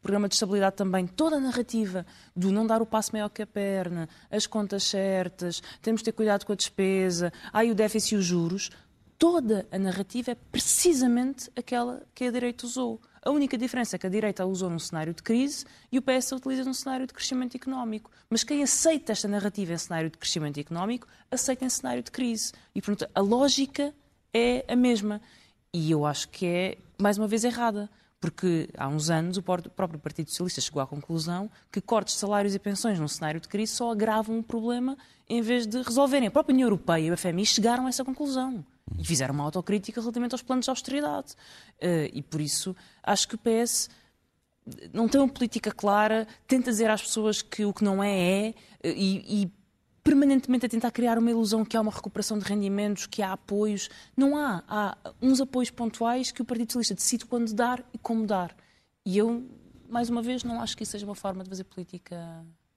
programa 0.03 0.29
de 0.29 0.35
estabilidade 0.35 0.77
também, 0.77 1.07
toda 1.07 1.37
a 1.37 1.41
narrativa 1.41 2.07
do 2.35 2.53
não 2.53 2.67
dar 2.67 2.81
o 2.81 2.87
passo 2.87 3.13
maior 3.13 3.29
que 3.29 3.43
a 3.43 3.47
perna, 3.47 4.09
as 4.31 4.47
contas 4.47 4.85
certas, 4.85 5.63
temos 5.83 6.01
de 6.01 6.07
ter 6.07 6.13
cuidado 6.13 6.45
com 6.45 6.53
a 6.53 6.57
despesa, 6.57 7.33
aí 7.53 7.71
o 7.71 7.75
déficit 7.75 8.15
e 8.15 8.19
os 8.19 8.25
juros, 8.25 8.71
toda 9.19 9.67
a 9.71 9.79
narrativa 9.79 10.31
é 10.31 10.35
precisamente 10.35 11.51
aquela 11.57 12.03
que 12.15 12.25
a 12.25 12.31
direita 12.31 12.65
usou. 12.65 13.01
A 13.21 13.31
única 13.31 13.59
diferença 13.59 13.97
é 13.97 13.99
que 13.99 14.07
a 14.07 14.11
direita 14.11 14.45
a 14.45 14.47
usou 14.47 14.71
num 14.71 14.79
cenário 14.79 15.13
de 15.13 15.23
crise 15.23 15.67
e 15.91 15.99
o 15.99 16.03
PS 16.03 16.33
a 16.33 16.37
utiliza 16.37 16.65
num 16.65 16.73
cenário 16.73 17.07
de 17.07 17.13
crescimento 17.13 17.57
económico. 17.57 18.11
Mas 18.31 18.45
quem 18.45 18.63
aceita 18.63 19.13
esta 19.13 19.27
narrativa 19.27 19.73
em 19.73 19.79
cenário 19.79 20.09
de 20.09 20.17
crescimento 20.17 20.59
económico, 20.61 21.09
aceita 21.31 21.65
em 21.65 21.69
cenário 21.69 22.03
de 22.03 22.11
crise. 22.11 22.53
E, 22.75 22.81
portanto, 22.81 23.11
a 23.13 23.21
lógica 23.21 23.93
é 24.33 24.65
a 24.69 24.77
mesma. 24.77 25.21
E 25.75 25.91
eu 25.91 26.07
acho 26.07 26.29
que 26.29 26.47
é, 26.47 26.79
mais 26.97 27.19
uma 27.19 27.27
vez, 27.27 27.45
errada 27.45 27.91
Porque 28.21 28.69
há 28.77 28.89
uns 28.89 29.11
anos 29.11 29.37
o 29.37 29.43
próprio 29.43 30.01
Partido 30.01 30.29
Socialista 30.31 30.61
chegou 30.61 30.83
à 30.83 30.87
conclusão 30.87 31.49
que 31.71 31.81
cortes 31.81 32.15
de 32.15 32.21
salários 32.21 32.55
e 32.55 32.59
pensões 32.59 32.99
num 32.99 33.07
cenário 33.07 33.41
de 33.41 33.49
crise 33.49 33.73
só 33.73 33.93
agravam 33.93 34.39
um 34.39 34.43
problema 34.43 34.97
em 35.29 35.41
vez 35.41 35.67
de 35.67 35.81
resolverem. 35.83 36.27
A 36.27 36.31
própria 36.31 36.53
União 36.53 36.67
Europeia 36.67 37.07
e 37.07 37.11
o 37.13 37.17
FMI 37.17 37.47
chegaram 37.47 37.87
a 37.87 37.89
essa 37.89 38.05
conclusão 38.05 38.65
e 38.99 39.05
fizeram 39.05 39.35
uma 39.35 39.45
autocrítica 39.45 40.01
relativamente 40.01 40.33
aos 40.33 40.43
planos 40.43 40.65
de 40.65 40.71
austeridade. 40.71 41.35
Uh, 41.81 42.11
e 42.13 42.23
por 42.23 42.41
isso 42.41 42.75
acho 43.05 43.29
que 43.29 43.37
o 43.37 43.39
PS 43.39 43.89
não 44.93 45.09
tem 45.09 45.21
uma 45.21 45.29
política 45.29 45.71
clara, 45.71 46.27
tenta 46.47 46.71
dizer 46.71 46.91
às 46.91 47.03
pessoas 47.03 47.41
que 47.41 47.65
o 47.65 47.73
que 47.73 47.85
não 47.85 48.03
é 48.03 48.11
é 48.11 48.55
eh, 48.83 48.95
e, 48.95 49.43
e 49.43 49.53
permanentemente 50.09 50.65
a 50.65 50.69
tentar 50.71 50.91
criar 50.91 51.19
uma 51.19 51.31
ilusão 51.31 51.67
que 51.67 51.77
há 51.77 51.81
uma 51.83 51.93
recuperação 51.93 52.39
de 52.39 52.45
rendimentos, 52.47 53.07
que 53.07 53.21
há 53.21 53.33
apoios. 53.33 53.91
Não 54.17 54.39
há. 54.39 54.65
Há 54.67 54.97
uns 55.21 55.39
apoios 55.39 55.71
pontuais 55.71 56.33
que 56.33 56.41
o 56.41 56.47
Partido 56.47 56.73
Socialista 56.73 56.95
decide 56.95 57.27
quando 57.27 57.53
dar 57.53 57.85
e 57.93 57.99
como 57.99 58.27
dar. 58.27 58.57
E 59.05 59.19
eu, 59.19 59.47
mais 59.87 60.09
uma 60.09 60.23
vez, 60.23 60.43
não 60.43 60.63
acho 60.63 60.75
que 60.75 60.83
isso 60.83 60.93
seja 60.93 61.05
uma 61.05 61.15
forma 61.15 61.45
de 61.45 61.51
fazer 61.51 61.65
política 61.65 62.17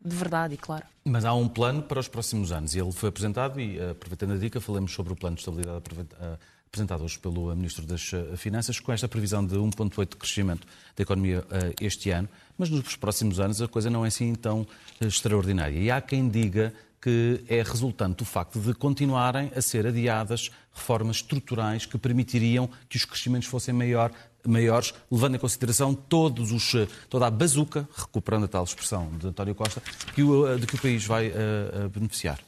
de 0.04 0.14
verdade 0.14 0.56
e 0.56 0.58
claro. 0.58 0.84
Mas 1.06 1.24
há 1.24 1.34
um 1.34 1.48
plano 1.48 1.82
para 1.82 2.02
os 2.02 2.10
próximos 2.10 2.52
anos 2.52 2.76
e 2.76 2.80
ele 2.80 2.92
foi 2.92 3.08
apresentado 3.08 3.62
e, 3.62 3.80
aproveitando 3.80 4.34
a 4.34 4.38
dica, 4.38 4.60
falamos 4.60 4.92
sobre 4.92 5.14
o 5.14 5.16
plano 5.16 5.38
de 5.38 5.42
estabilidade 5.42 5.84
eh, 6.20 6.38
apresentado 6.68 7.04
hoje 7.04 7.18
pelo 7.18 7.56
Ministro 7.56 7.86
das 7.86 8.12
eh, 8.14 8.36
Finanças, 8.36 8.80
com 8.80 8.92
esta 8.92 9.08
previsão 9.08 9.46
de 9.46 9.56
1,8% 9.56 10.10
de 10.10 10.18
crescimento 10.18 10.68
da 10.98 11.04
economia 11.04 11.46
eh, 11.52 11.74
este 11.80 12.10
ano, 12.10 12.28
mas 12.58 12.70
nos 12.70 12.96
próximos 12.98 13.40
anos 13.40 13.62
a 13.62 13.68
coisa 13.70 13.90
não 13.90 14.04
é 14.04 14.10
assim 14.10 14.34
tão 14.34 14.68
extraordinária. 15.00 15.78
E 15.78 15.92
há 15.92 16.02
quem 16.02 16.28
diga 16.28 16.74
que 17.02 17.44
é 17.50 17.64
resultante 17.64 18.18
do 18.18 18.26
facto 18.26 18.60
de 18.60 18.74
continuarem 18.76 19.52
a 19.56 19.62
ser 19.62 19.88
adiadas 19.88 20.52
reformas 20.72 21.18
estruturais 21.18 21.86
que 21.86 21.98
permitiriam 21.98 22.70
que 22.88 22.96
os 22.96 23.06
crescimentos 23.06 23.48
fossem 23.48 23.74
maior, 23.74 24.12
maiores, 24.46 24.94
levando 25.12 25.36
em 25.36 25.40
consideração 25.40 25.94
todos 25.94 26.52
os, 26.52 26.74
toda 27.10 27.28
a 27.28 27.32
bazuca, 27.32 27.88
recuperando 27.98 28.46
a 28.46 28.48
tal 28.48 28.64
expressão 28.64 29.10
de 29.18 29.28
António 29.28 29.56
Costa, 29.56 29.82
que 30.14 30.22
o, 30.22 30.58
de 30.58 30.68
que 30.68 30.76
o 30.76 30.82
país 30.82 31.06
vai 31.06 31.30
uh, 31.30 31.90
beneficiar. 31.90 32.40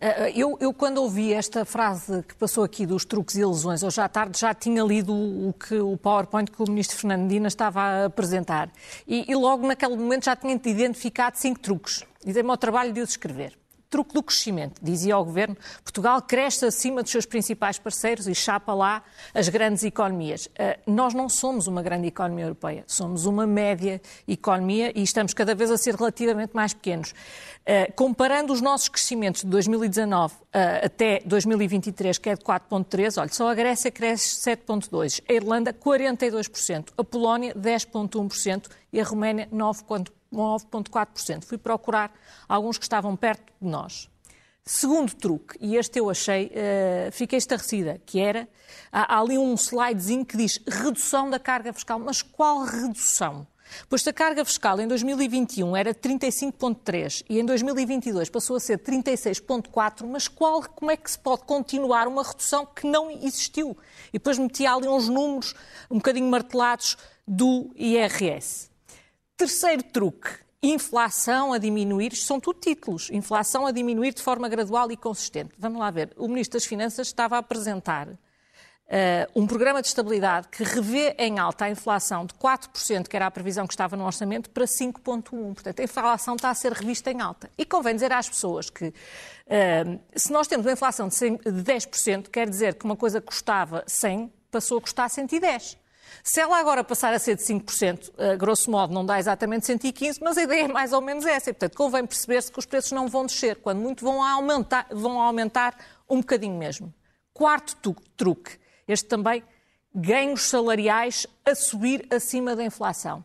Eh, 0.00 0.32
eu, 0.36 0.56
eu, 0.60 0.72
quando 0.72 0.98
ouvi 0.98 1.32
esta 1.32 1.64
frase 1.64 2.22
que 2.22 2.34
passou 2.34 2.62
aqui 2.62 2.86
dos 2.86 3.04
truques 3.04 3.36
e 3.36 3.40
ilusões, 3.40 3.82
hoje 3.82 4.00
à 4.00 4.08
tarde 4.08 4.38
já 4.38 4.54
tinha 4.54 4.82
lido 4.82 5.12
o, 5.12 5.52
que, 5.52 5.76
o 5.76 5.96
PowerPoint 5.96 6.50
que 6.50 6.62
o 6.62 6.68
Ministro 6.68 6.96
Fernandina 6.96 7.48
estava 7.48 7.80
a 7.80 8.04
apresentar. 8.06 8.70
E, 9.06 9.30
e 9.30 9.34
logo 9.34 9.66
naquele 9.66 9.96
momento 9.96 10.26
já 10.26 10.36
tinha 10.36 10.54
identificado 10.54 11.36
cinco 11.38 11.58
truques. 11.58 12.04
E 12.24 12.32
dei-me 12.32 12.50
ao 12.50 12.56
trabalho 12.56 12.92
de 12.92 13.00
os 13.00 13.10
escrever 13.10 13.63
truque 13.94 14.12
do 14.12 14.24
crescimento. 14.24 14.80
Dizia 14.82 15.16
o 15.16 15.24
Governo, 15.24 15.56
Portugal 15.84 16.20
cresce 16.20 16.66
acima 16.66 17.00
dos 17.00 17.12
seus 17.12 17.24
principais 17.24 17.78
parceiros 17.78 18.26
e 18.26 18.34
chapa 18.34 18.74
lá 18.74 19.04
as 19.32 19.48
grandes 19.48 19.84
economias. 19.84 20.46
Uh, 20.46 20.92
nós 20.92 21.14
não 21.14 21.28
somos 21.28 21.68
uma 21.68 21.80
grande 21.80 22.08
economia 22.08 22.46
europeia, 22.46 22.82
somos 22.88 23.24
uma 23.24 23.46
média 23.46 24.02
economia 24.26 24.90
e 24.98 25.02
estamos 25.04 25.32
cada 25.32 25.54
vez 25.54 25.70
a 25.70 25.76
ser 25.76 25.94
relativamente 25.94 26.50
mais 26.54 26.74
pequenos. 26.74 27.12
Uh, 27.12 27.92
comparando 27.94 28.52
os 28.52 28.60
nossos 28.60 28.88
crescimentos 28.88 29.42
de 29.42 29.48
2019 29.48 30.34
uh, 30.34 30.38
eh, 30.52 30.86
até 30.86 31.20
2023, 31.24 32.18
que 32.18 32.30
é 32.30 32.34
de 32.34 32.42
4,3%, 32.42 33.20
olha, 33.20 33.32
só 33.32 33.48
a 33.48 33.54
Grécia 33.54 33.92
cresce 33.92 34.40
7,2%, 34.50 35.22
a 35.28 35.32
Irlanda 35.32 35.72
42%, 35.72 36.88
a 36.98 37.04
Polónia 37.04 37.54
10,1% 37.54 38.66
e 38.92 39.00
a 39.00 39.04
Roménia 39.04 39.48
9,4%. 39.52 40.08
9,4%. 40.34 41.44
Fui 41.44 41.58
procurar 41.58 42.12
alguns 42.48 42.78
que 42.78 42.84
estavam 42.84 43.16
perto 43.16 43.52
de 43.60 43.68
nós. 43.68 44.10
Segundo 44.66 45.14
truque, 45.14 45.58
e 45.60 45.76
este 45.76 45.98
eu 45.98 46.08
achei, 46.08 46.46
uh, 46.46 47.12
fiquei 47.12 47.36
estarrecida, 47.36 48.00
que 48.06 48.18
era, 48.18 48.48
há, 48.90 49.14
há, 49.14 49.20
ali 49.20 49.36
um 49.36 49.52
slidezinho 49.54 50.24
que 50.24 50.38
diz 50.38 50.58
redução 50.66 51.28
da 51.28 51.38
carga 51.38 51.70
fiscal. 51.70 51.98
Mas 51.98 52.22
qual 52.22 52.64
redução? 52.64 53.46
Pois 53.90 54.06
a 54.06 54.12
carga 54.12 54.44
fiscal 54.44 54.80
em 54.80 54.88
2021 54.88 55.76
era 55.76 55.94
35,3 55.94 57.24
e 57.28 57.38
em 57.38 57.44
2022 57.44 58.30
passou 58.30 58.56
a 58.56 58.60
ser 58.60 58.78
36,4, 58.78 60.06
mas 60.06 60.28
qual, 60.28 60.62
como 60.62 60.90
é 60.90 60.96
que 60.96 61.10
se 61.10 61.18
pode 61.18 61.42
continuar 61.42 62.06
uma 62.06 62.22
redução 62.22 62.66
que 62.66 62.86
não 62.86 63.10
existiu? 63.10 63.76
E 64.08 64.12
depois 64.12 64.38
metia 64.38 64.72
ali 64.72 64.88
uns 64.88 65.08
números 65.08 65.54
um 65.90 65.96
bocadinho 65.96 66.30
martelados 66.30 66.96
do 67.26 67.70
IRS. 67.76 68.73
Terceiro 69.36 69.82
truque, 69.82 70.30
inflação 70.62 71.52
a 71.52 71.58
diminuir, 71.58 72.14
são 72.14 72.38
tudo 72.38 72.60
títulos, 72.60 73.10
inflação 73.10 73.66
a 73.66 73.72
diminuir 73.72 74.14
de 74.14 74.22
forma 74.22 74.48
gradual 74.48 74.92
e 74.92 74.96
consistente. 74.96 75.52
Vamos 75.58 75.80
lá 75.80 75.90
ver, 75.90 76.12
o 76.16 76.28
Ministro 76.28 76.56
das 76.56 76.64
Finanças 76.64 77.08
estava 77.08 77.34
a 77.34 77.40
apresentar 77.40 78.08
uh, 78.08 78.16
um 79.34 79.44
programa 79.44 79.82
de 79.82 79.88
estabilidade 79.88 80.46
que 80.46 80.62
revê 80.62 81.16
em 81.18 81.40
alta 81.40 81.64
a 81.64 81.70
inflação 81.70 82.24
de 82.24 82.32
4%, 82.34 83.08
que 83.08 83.16
era 83.16 83.26
a 83.26 83.30
previsão 83.30 83.66
que 83.66 83.74
estava 83.74 83.96
no 83.96 84.06
orçamento, 84.06 84.48
para 84.50 84.66
5,1%. 84.66 85.54
Portanto, 85.54 85.80
a 85.80 85.82
inflação 85.82 86.36
está 86.36 86.50
a 86.50 86.54
ser 86.54 86.70
revista 86.70 87.10
em 87.10 87.20
alta. 87.20 87.50
E 87.58 87.64
convém 87.64 87.92
dizer 87.92 88.12
às 88.12 88.28
pessoas 88.28 88.70
que 88.70 88.86
uh, 88.86 90.00
se 90.14 90.30
nós 90.30 90.46
temos 90.46 90.64
uma 90.64 90.72
inflação 90.72 91.08
de 91.08 91.16
10%, 91.16 92.28
quer 92.28 92.48
dizer 92.48 92.74
que 92.74 92.84
uma 92.84 92.96
coisa 92.96 93.20
custava 93.20 93.82
100, 93.84 94.32
passou 94.48 94.78
a 94.78 94.80
custar 94.80 95.10
110. 95.10 95.82
Se 96.22 96.40
ela 96.40 96.58
agora 96.58 96.82
passar 96.82 97.12
a 97.12 97.18
ser 97.18 97.36
de 97.36 97.42
5%, 97.42 98.12
a 98.18 98.36
grosso 98.36 98.70
modo 98.70 98.94
não 98.94 99.04
dá 99.04 99.18
exatamente 99.18 99.66
115, 99.66 100.20
mas 100.22 100.38
a 100.38 100.42
ideia 100.42 100.64
é 100.64 100.68
mais 100.68 100.92
ou 100.92 101.00
menos 101.00 101.26
essa. 101.26 101.50
E, 101.50 101.52
portanto, 101.52 101.76
convém 101.76 102.06
perceber-se 102.06 102.50
que 102.50 102.58
os 102.58 102.66
preços 102.66 102.92
não 102.92 103.08
vão 103.08 103.26
descer, 103.26 103.56
quando 103.56 103.80
muito 103.80 104.04
vão 104.04 104.22
aumentar, 104.22 104.86
vão 104.90 105.20
aumentar 105.20 105.76
um 106.08 106.18
bocadinho 106.20 106.56
mesmo. 106.56 106.92
Quarto 107.32 107.94
truque, 108.16 108.58
este 108.88 109.06
também, 109.06 109.42
ganhos 109.94 110.42
salariais 110.42 111.26
a 111.44 111.54
subir 111.54 112.06
acima 112.10 112.56
da 112.56 112.64
inflação. 112.64 113.24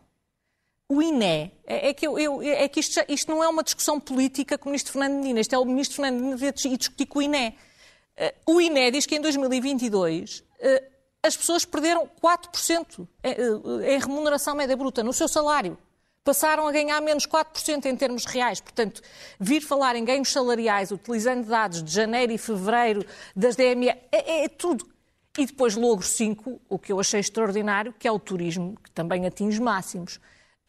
O 0.88 1.00
INE, 1.00 1.52
é, 1.64 1.90
é 1.90 1.94
que, 1.94 2.06
eu, 2.06 2.18
eu, 2.18 2.42
é 2.42 2.66
que 2.66 2.80
isto, 2.80 3.00
isto, 3.08 3.30
não 3.30 3.42
é 3.42 3.48
uma 3.48 3.62
discussão 3.62 4.00
política 4.00 4.58
com 4.58 4.68
o 4.68 4.72
Ministro 4.72 4.92
Fernando 4.92 5.18
Medina, 5.18 5.40
isto 5.40 5.54
é 5.54 5.58
o 5.58 5.64
Ministro 5.64 5.96
Fernando 5.96 6.20
Medina 6.20 6.52
e 6.64 6.76
discutir 6.76 7.06
com 7.06 7.20
o 7.20 7.22
INE. 7.22 7.56
Eh, 8.16 8.34
o 8.44 8.60
INE 8.60 8.90
diz 8.90 9.06
que 9.06 9.14
em 9.14 9.20
2022 9.20 10.42
as 11.22 11.36
pessoas 11.36 11.64
perderam 11.64 12.08
4% 12.22 13.06
em 13.86 13.98
remuneração 13.98 14.54
média 14.54 14.76
bruta, 14.76 15.02
no 15.02 15.12
seu 15.12 15.28
salário. 15.28 15.76
Passaram 16.24 16.66
a 16.66 16.72
ganhar 16.72 17.00
menos 17.00 17.26
4% 17.26 17.86
em 17.86 17.96
termos 17.96 18.24
reais. 18.24 18.60
Portanto, 18.60 19.02
vir 19.38 19.60
falar 19.60 19.96
em 19.96 20.04
ganhos 20.04 20.30
salariais 20.30 20.90
utilizando 20.90 21.46
dados 21.46 21.82
de 21.82 21.90
janeiro 21.92 22.32
e 22.32 22.38
fevereiro 22.38 23.04
das 23.34 23.56
DME 23.56 23.88
é, 23.88 24.00
é, 24.12 24.44
é 24.44 24.48
tudo. 24.48 24.86
E 25.38 25.46
depois, 25.46 25.76
logo 25.76 26.02
5, 26.02 26.60
o 26.68 26.78
que 26.78 26.92
eu 26.92 27.00
achei 27.00 27.20
extraordinário, 27.20 27.94
que 27.98 28.06
é 28.06 28.12
o 28.12 28.18
turismo, 28.18 28.76
que 28.82 28.90
também 28.90 29.26
atinge 29.26 29.60
máximos. 29.60 30.20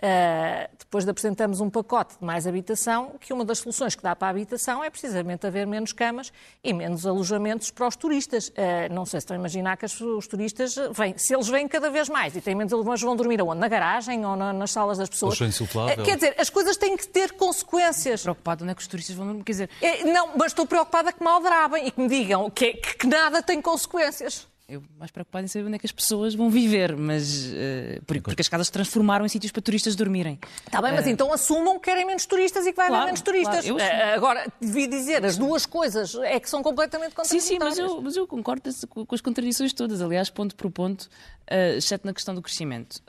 Uh, 0.01 0.67
depois 0.79 1.05
de 1.05 1.11
apresentarmos 1.11 1.61
um 1.61 1.69
pacote 1.69 2.17
de 2.17 2.25
mais 2.25 2.47
habitação, 2.47 3.11
que 3.19 3.31
uma 3.31 3.45
das 3.45 3.59
soluções 3.59 3.93
que 3.93 4.01
dá 4.01 4.15
para 4.15 4.29
a 4.29 4.31
habitação 4.31 4.83
é 4.83 4.89
precisamente 4.89 5.45
haver 5.45 5.67
menos 5.67 5.93
camas 5.93 6.33
e 6.63 6.73
menos 6.73 7.05
alojamentos 7.05 7.69
para 7.69 7.87
os 7.87 7.95
turistas. 7.95 8.49
Uh, 8.49 8.91
não 8.91 9.05
sei 9.05 9.19
se 9.19 9.25
estão 9.25 9.37
a 9.37 9.39
imaginar 9.39 9.77
que 9.77 9.85
os, 9.85 10.01
os 10.01 10.25
turistas 10.25 10.75
vêm, 10.91 11.15
se 11.17 11.35
eles 11.35 11.47
vêm 11.47 11.67
cada 11.67 11.91
vez 11.91 12.09
mais 12.09 12.35
e 12.35 12.41
têm 12.41 12.55
menos 12.55 12.73
alojamentos, 12.73 13.03
vão 13.03 13.15
dormir 13.15 13.39
aonde? 13.39 13.59
Na 13.59 13.67
garagem 13.67 14.25
ou 14.25 14.35
na, 14.35 14.51
nas 14.51 14.71
salas 14.71 14.97
das 14.97 15.07
pessoas? 15.07 15.35
Uh, 15.99 16.03
quer 16.03 16.15
dizer, 16.15 16.35
as 16.39 16.49
coisas 16.49 16.75
têm 16.77 16.97
que 16.97 17.07
ter 17.07 17.33
consequências. 17.33 18.23
Preocupado 18.23 18.63
onde 18.63 18.71
é 18.71 18.75
que 18.75 18.81
os 18.81 18.87
turistas 18.87 19.15
vão 19.15 19.27
dormir? 19.27 19.43
Quer 19.43 19.51
dizer... 19.51 19.69
É, 19.79 20.03
não, 20.05 20.31
mas 20.35 20.47
estou 20.47 20.65
preocupada 20.65 21.13
que 21.13 21.23
me 21.23 21.29
aldrabem 21.29 21.87
e 21.87 21.91
que 21.91 22.01
me 22.01 22.07
digam 22.07 22.49
que, 22.49 22.73
que, 22.73 22.97
que 22.97 23.07
nada 23.07 23.43
tem 23.43 23.61
consequências 23.61 24.50
eu 24.71 24.83
mais 24.97 25.11
preocupado 25.11 25.45
em 25.45 25.47
saber 25.47 25.65
onde 25.65 25.75
é 25.75 25.79
que 25.79 25.85
as 25.85 25.91
pessoas 25.91 26.33
vão 26.33 26.49
viver, 26.49 26.95
mas 26.95 27.47
uh, 27.47 28.01
porque, 28.05 28.41
as 28.41 28.47
casas 28.47 28.67
se 28.67 28.73
transformaram 28.73 29.25
em 29.25 29.29
sítios 29.29 29.51
para 29.51 29.61
turistas 29.61 29.95
dormirem. 29.95 30.39
Está 30.65 30.81
bem, 30.81 30.93
mas 30.93 31.05
uh, 31.05 31.09
então 31.09 31.33
assumam 31.33 31.77
que 31.77 31.85
querem 31.85 32.05
menos 32.05 32.25
turistas 32.25 32.65
e 32.65 32.71
que 32.71 32.77
vai 32.77 32.87
claro, 32.87 33.03
haver 33.03 33.05
menos 33.07 33.21
turistas. 33.21 33.65
Claro, 33.65 33.83
uh, 33.83 34.15
agora, 34.15 34.47
devia 34.59 34.87
dizer, 34.87 35.25
as 35.25 35.37
duas 35.37 35.65
coisas 35.65 36.15
é 36.15 36.39
que 36.39 36.49
são 36.49 36.63
completamente 36.63 37.13
contraditórias. 37.13 37.43
Sim, 37.43 37.53
sim, 37.53 37.59
mas 37.59 37.77
eu, 37.77 38.01
mas 38.01 38.15
eu 38.15 38.25
concordo 38.25 38.69
com 38.87 39.15
as 39.15 39.21
contradições 39.21 39.73
todas, 39.73 40.01
aliás, 40.01 40.29
ponto 40.29 40.55
por 40.55 40.71
ponto, 40.71 41.09
uh, 41.51 41.77
exceto 41.77 42.07
na 42.07 42.13
questão 42.13 42.33
do 42.33 42.41
crescimento. 42.41 43.01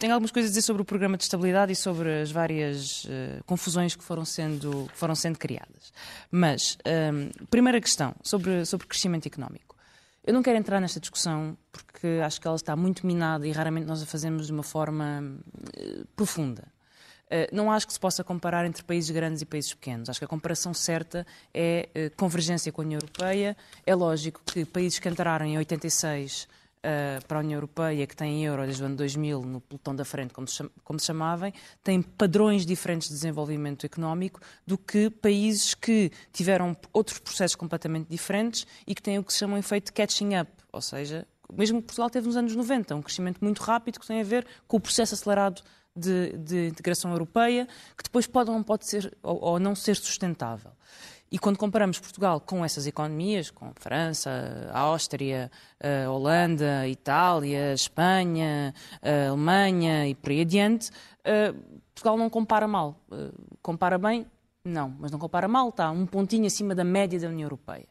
Tenho 0.00 0.14
algumas 0.14 0.30
coisas 0.30 0.50
a 0.50 0.52
dizer 0.52 0.62
sobre 0.62 0.80
o 0.80 0.84
programa 0.84 1.18
de 1.18 1.24
estabilidade 1.24 1.72
e 1.72 1.76
sobre 1.76 2.22
as 2.22 2.30
várias 2.30 3.04
uh, 3.04 3.44
confusões 3.44 3.94
que 3.94 4.02
foram 4.02 4.24
sendo, 4.24 4.88
que 4.90 4.96
foram 4.96 5.14
sendo 5.14 5.38
criadas. 5.38 5.92
Mas, 6.30 6.78
um, 7.12 7.28
primeira 7.48 7.78
questão, 7.82 8.14
sobre, 8.22 8.64
sobre 8.64 8.86
crescimento 8.86 9.26
económico. 9.26 9.69
Eu 10.24 10.34
não 10.34 10.42
quero 10.42 10.58
entrar 10.58 10.80
nesta 10.80 11.00
discussão 11.00 11.56
porque 11.72 12.20
acho 12.24 12.40
que 12.40 12.46
ela 12.46 12.56
está 12.56 12.76
muito 12.76 13.06
minada 13.06 13.46
e 13.46 13.52
raramente 13.52 13.86
nós 13.86 14.02
a 14.02 14.06
fazemos 14.06 14.46
de 14.46 14.52
uma 14.52 14.62
forma 14.62 15.22
uh, 15.78 16.06
profunda. 16.14 16.64
Uh, 17.26 17.54
não 17.54 17.70
acho 17.70 17.86
que 17.86 17.92
se 17.92 18.00
possa 18.00 18.22
comparar 18.22 18.66
entre 18.66 18.82
países 18.82 19.10
grandes 19.10 19.40
e 19.40 19.46
países 19.46 19.72
pequenos. 19.72 20.10
Acho 20.10 20.18
que 20.18 20.24
a 20.24 20.28
comparação 20.28 20.74
certa 20.74 21.26
é 21.54 21.88
uh, 21.94 22.16
convergência 22.16 22.70
com 22.70 22.82
a 22.82 22.84
União 22.84 22.98
Europeia. 22.98 23.56
É 23.86 23.94
lógico 23.94 24.42
que 24.44 24.64
países 24.64 24.98
que 24.98 25.08
entraram 25.08 25.46
em 25.46 25.56
86 25.56 26.46
uh, 26.84 27.26
para 27.26 27.38
a 27.38 27.40
União 27.40 27.56
Europeia, 27.56 28.06
que 28.06 28.16
têm 28.16 28.44
euro 28.44 28.64
desde 28.64 28.82
o 28.82 28.86
ano 28.86 28.96
2000 28.96 29.42
no 29.42 29.60
pelotão 29.60 29.94
da 29.94 30.04
frente, 30.04 30.32
como 30.32 30.46
se, 30.48 30.68
como 30.84 30.98
se 30.98 31.06
chamavam, 31.06 31.52
têm 31.82 32.02
padrões 32.02 32.64
diferentes 32.66 33.08
de 33.08 33.14
desenvolvimento 33.14 33.86
económico 33.86 34.40
do 34.66 34.76
que 34.76 35.10
países 35.10 35.74
que 35.74 36.10
tiveram 36.32 36.76
outros 36.92 37.18
processos 37.18 37.54
completamente 37.54 38.08
diferentes 38.08 38.66
e 38.86 38.94
que 38.94 39.02
têm 39.02 39.18
o 39.18 39.24
que 39.24 39.32
se 39.32 39.38
chama 39.38 39.54
um 39.54 39.58
efeito 39.58 39.92
catching 39.92 40.38
up, 40.38 40.50
ou 40.72 40.80
seja, 40.80 41.26
mesmo 41.52 41.82
Portugal 41.82 42.08
teve 42.10 42.26
nos 42.26 42.36
anos 42.36 42.54
90, 42.54 42.94
um 42.94 43.02
crescimento 43.02 43.38
muito 43.42 43.60
rápido 43.62 43.98
que 43.98 44.06
tem 44.06 44.20
a 44.20 44.24
ver 44.24 44.46
com 44.68 44.76
o 44.76 44.80
processo 44.80 45.14
acelerado 45.14 45.62
de, 45.94 46.36
de 46.38 46.68
integração 46.68 47.10
europeia, 47.10 47.66
que 47.96 48.04
depois 48.04 48.26
pode 48.26 48.50
ou 48.50 48.56
não 48.56 48.62
pode 48.62 48.86
ser 48.86 49.16
ou, 49.22 49.42
ou 49.42 49.60
não 49.60 49.74
ser 49.74 49.96
sustentável. 49.96 50.70
E 51.32 51.38
quando 51.38 51.56
comparamos 51.56 52.00
Portugal 52.00 52.40
com 52.40 52.64
essas 52.64 52.86
economias, 52.86 53.50
com 53.50 53.72
França, 53.76 54.68
Áustria, 54.72 55.50
a 55.80 56.10
Holanda, 56.10 56.88
Itália, 56.88 57.72
Espanha, 57.72 58.74
Alemanha 59.28 60.08
e 60.08 60.14
por 60.14 60.30
aí 60.32 60.40
adiante, 60.40 60.90
Portugal 61.94 62.18
não 62.18 62.28
compara 62.28 62.66
mal. 62.66 62.96
Compara 63.62 63.96
bem? 63.96 64.26
Não, 64.64 64.92
mas 64.98 65.12
não 65.12 65.18
compara 65.18 65.46
mal, 65.46 65.68
está 65.68 65.90
um 65.90 66.04
pontinho 66.04 66.46
acima 66.46 66.74
da 66.74 66.82
média 66.84 67.18
da 67.18 67.28
União 67.28 67.46
Europeia. 67.46 67.86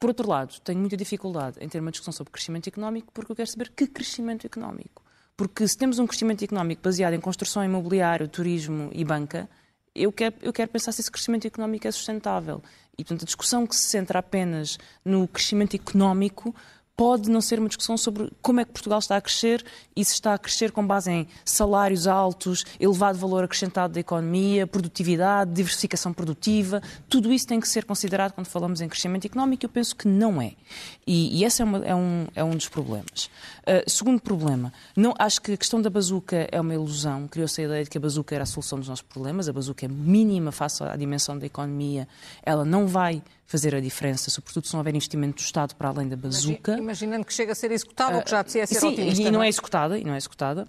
Por 0.00 0.08
outro 0.08 0.28
lado, 0.28 0.58
tenho 0.60 0.78
muita 0.78 0.96
dificuldade 0.96 1.58
em 1.60 1.68
ter 1.68 1.80
uma 1.80 1.90
discussão 1.90 2.12
sobre 2.12 2.32
crescimento 2.32 2.66
económico 2.68 3.12
porque 3.12 3.30
eu 3.30 3.36
quero 3.36 3.50
saber 3.50 3.70
que 3.70 3.86
crescimento 3.86 4.46
económico. 4.46 5.02
Porque 5.36 5.68
se 5.68 5.76
temos 5.76 5.98
um 5.98 6.06
crescimento 6.06 6.42
económico 6.42 6.82
baseado 6.82 7.12
em 7.12 7.20
construção 7.20 7.62
imobiliária, 7.62 8.26
turismo 8.26 8.90
e 8.92 9.04
banca, 9.04 9.48
eu 9.98 10.12
quero, 10.12 10.34
eu 10.40 10.52
quero 10.52 10.70
pensar 10.70 10.92
se 10.92 11.00
esse 11.00 11.10
crescimento 11.10 11.46
económico 11.46 11.86
é 11.86 11.90
sustentável. 11.90 12.62
E, 12.96 13.04
portanto, 13.04 13.22
a 13.22 13.26
discussão 13.26 13.66
que 13.66 13.76
se 13.76 13.84
centra 13.84 14.18
apenas 14.18 14.78
no 15.04 15.28
crescimento 15.28 15.74
económico 15.76 16.54
pode 16.98 17.30
não 17.30 17.40
ser 17.40 17.60
uma 17.60 17.68
discussão 17.68 17.96
sobre 17.96 18.28
como 18.42 18.58
é 18.58 18.64
que 18.64 18.72
Portugal 18.72 18.98
está 18.98 19.16
a 19.16 19.20
crescer 19.20 19.64
e 19.94 20.04
se 20.04 20.14
está 20.14 20.34
a 20.34 20.38
crescer 20.38 20.72
com 20.72 20.84
base 20.84 21.08
em 21.08 21.28
salários 21.44 22.08
altos, 22.08 22.64
elevado 22.80 23.16
valor 23.16 23.44
acrescentado 23.44 23.94
da 23.94 24.00
economia, 24.00 24.66
produtividade, 24.66 25.52
diversificação 25.52 26.12
produtiva. 26.12 26.82
Tudo 27.08 27.32
isso 27.32 27.46
tem 27.46 27.60
que 27.60 27.68
ser 27.68 27.84
considerado 27.84 28.32
quando 28.32 28.48
falamos 28.48 28.80
em 28.80 28.88
crescimento 28.88 29.26
económico. 29.26 29.64
Eu 29.64 29.68
penso 29.68 29.94
que 29.94 30.08
não 30.08 30.42
é. 30.42 30.54
E, 31.06 31.38
e 31.38 31.44
esse 31.44 31.62
é, 31.62 31.64
uma, 31.64 31.86
é, 31.86 31.94
um, 31.94 32.26
é 32.34 32.42
um 32.42 32.50
dos 32.50 32.68
problemas. 32.68 33.30
Uh, 33.62 33.88
segundo 33.88 34.20
problema, 34.20 34.72
não, 34.96 35.14
acho 35.20 35.40
que 35.40 35.52
a 35.52 35.56
questão 35.56 35.80
da 35.80 35.88
bazuca 35.88 36.48
é 36.50 36.60
uma 36.60 36.74
ilusão. 36.74 37.28
Criou-se 37.28 37.60
a 37.60 37.64
ideia 37.64 37.84
de 37.84 37.90
que 37.90 37.98
a 37.98 38.00
bazuca 38.00 38.34
era 38.34 38.42
a 38.42 38.46
solução 38.46 38.76
dos 38.76 38.88
nossos 38.88 39.02
problemas. 39.02 39.48
A 39.48 39.52
bazuca 39.52 39.86
é 39.86 39.88
mínima 39.88 40.50
face 40.50 40.82
à 40.82 40.96
dimensão 40.96 41.38
da 41.38 41.46
economia. 41.46 42.08
Ela 42.42 42.64
não 42.64 42.88
vai 42.88 43.22
fazer 43.48 43.74
a 43.74 43.80
diferença, 43.80 44.30
sobretudo 44.30 44.66
se 44.66 44.74
não 44.74 44.80
houver 44.80 44.94
investimento 44.94 45.36
do 45.36 45.40
Estado 45.40 45.74
para 45.74 45.88
além 45.88 46.06
da 46.06 46.16
bazuca. 46.16 46.76
Imaginando 46.88 47.26
que 47.26 47.34
chega 47.34 47.52
a 47.52 47.54
ser 47.54 47.70
executada, 47.70 48.18
uh, 48.18 48.24
que 48.24 48.30
já 48.30 48.42
dizia 48.42 48.66
ser 48.66 48.80
sim, 48.80 48.88
otimista. 48.88 49.22
E 49.22 49.30
não 49.30 49.42
é? 49.42 49.46
é 49.46 49.48
executada, 49.50 49.98
e 49.98 50.04
não 50.04 50.14
é 50.14 50.16
executada. 50.16 50.66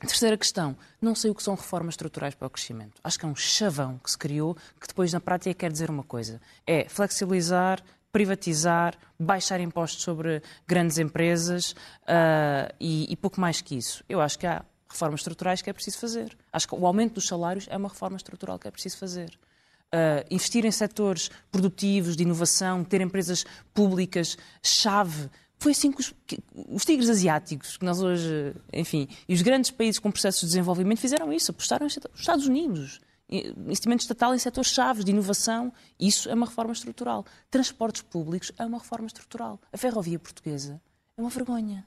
Terceira 0.00 0.36
questão, 0.36 0.76
não 1.00 1.14
sei 1.14 1.30
o 1.30 1.34
que 1.34 1.42
são 1.42 1.54
reformas 1.54 1.94
estruturais 1.94 2.34
para 2.34 2.46
o 2.46 2.50
crescimento. 2.50 3.00
Acho 3.02 3.18
que 3.18 3.24
é 3.24 3.28
um 3.28 3.34
chavão 3.34 3.98
que 4.04 4.10
se 4.10 4.18
criou, 4.18 4.54
que 4.78 4.86
depois 4.86 5.14
na 5.14 5.20
prática 5.20 5.54
quer 5.54 5.72
dizer 5.72 5.88
uma 5.88 6.02
coisa. 6.02 6.42
É 6.66 6.86
flexibilizar, 6.90 7.82
privatizar, 8.12 8.98
baixar 9.18 9.58
impostos 9.58 10.02
sobre 10.02 10.42
grandes 10.66 10.98
empresas 10.98 11.70
uh, 12.02 12.70
e, 12.78 13.10
e 13.10 13.16
pouco 13.16 13.40
mais 13.40 13.62
que 13.62 13.74
isso. 13.74 14.04
Eu 14.06 14.20
acho 14.20 14.38
que 14.38 14.46
há 14.46 14.62
reformas 14.86 15.20
estruturais 15.20 15.62
que 15.62 15.70
é 15.70 15.72
preciso 15.72 15.98
fazer. 15.98 16.36
Acho 16.52 16.68
que 16.68 16.74
o 16.74 16.86
aumento 16.86 17.14
dos 17.14 17.26
salários 17.26 17.66
é 17.70 17.78
uma 17.78 17.88
reforma 17.88 18.18
estrutural 18.18 18.58
que 18.58 18.68
é 18.68 18.70
preciso 18.70 18.98
fazer 18.98 19.38
uh, 19.86 20.26
investir 20.30 20.64
em 20.64 20.70
setores 20.70 21.30
produtivos, 21.50 22.16
de 22.16 22.22
inovação, 22.22 22.84
ter 22.84 23.00
empresas 23.00 23.44
públicas 23.74 24.36
chave. 24.62 25.30
Foi 25.58 25.72
assim 25.72 25.90
que 25.90 26.00
os, 26.00 26.14
que 26.26 26.38
os, 26.68 26.84
tigres 26.84 27.08
asiáticos, 27.08 27.76
que 27.76 27.84
nós 27.84 28.02
hoje, 28.02 28.54
enfim, 28.72 29.08
e 29.28 29.34
os 29.34 29.42
grandes 29.42 29.70
países 29.70 29.98
com 29.98 30.10
processos 30.10 30.42
de 30.42 30.46
desenvolvimento 30.48 31.00
fizeram 31.00 31.32
isso, 31.32 31.50
apostaram 31.50 31.84
nos 31.84 31.98
Estados 32.14 32.46
Unidos. 32.46 33.00
Investimento 33.28 34.02
estatal 34.02 34.34
em 34.34 34.38
setores 34.38 34.70
chaves 34.70 35.04
de 35.04 35.10
inovação, 35.10 35.72
isso 35.98 36.28
é 36.28 36.34
uma 36.34 36.46
reforma 36.46 36.72
estrutural. 36.72 37.24
Transportes 37.50 38.02
públicos 38.02 38.52
é 38.56 38.64
uma 38.64 38.78
reforma 38.78 39.06
estrutural. 39.06 39.60
A 39.72 39.76
ferrovia 39.76 40.18
portuguesa 40.18 40.80
é 41.16 41.20
uma 41.20 41.30
vergonha. 41.30 41.86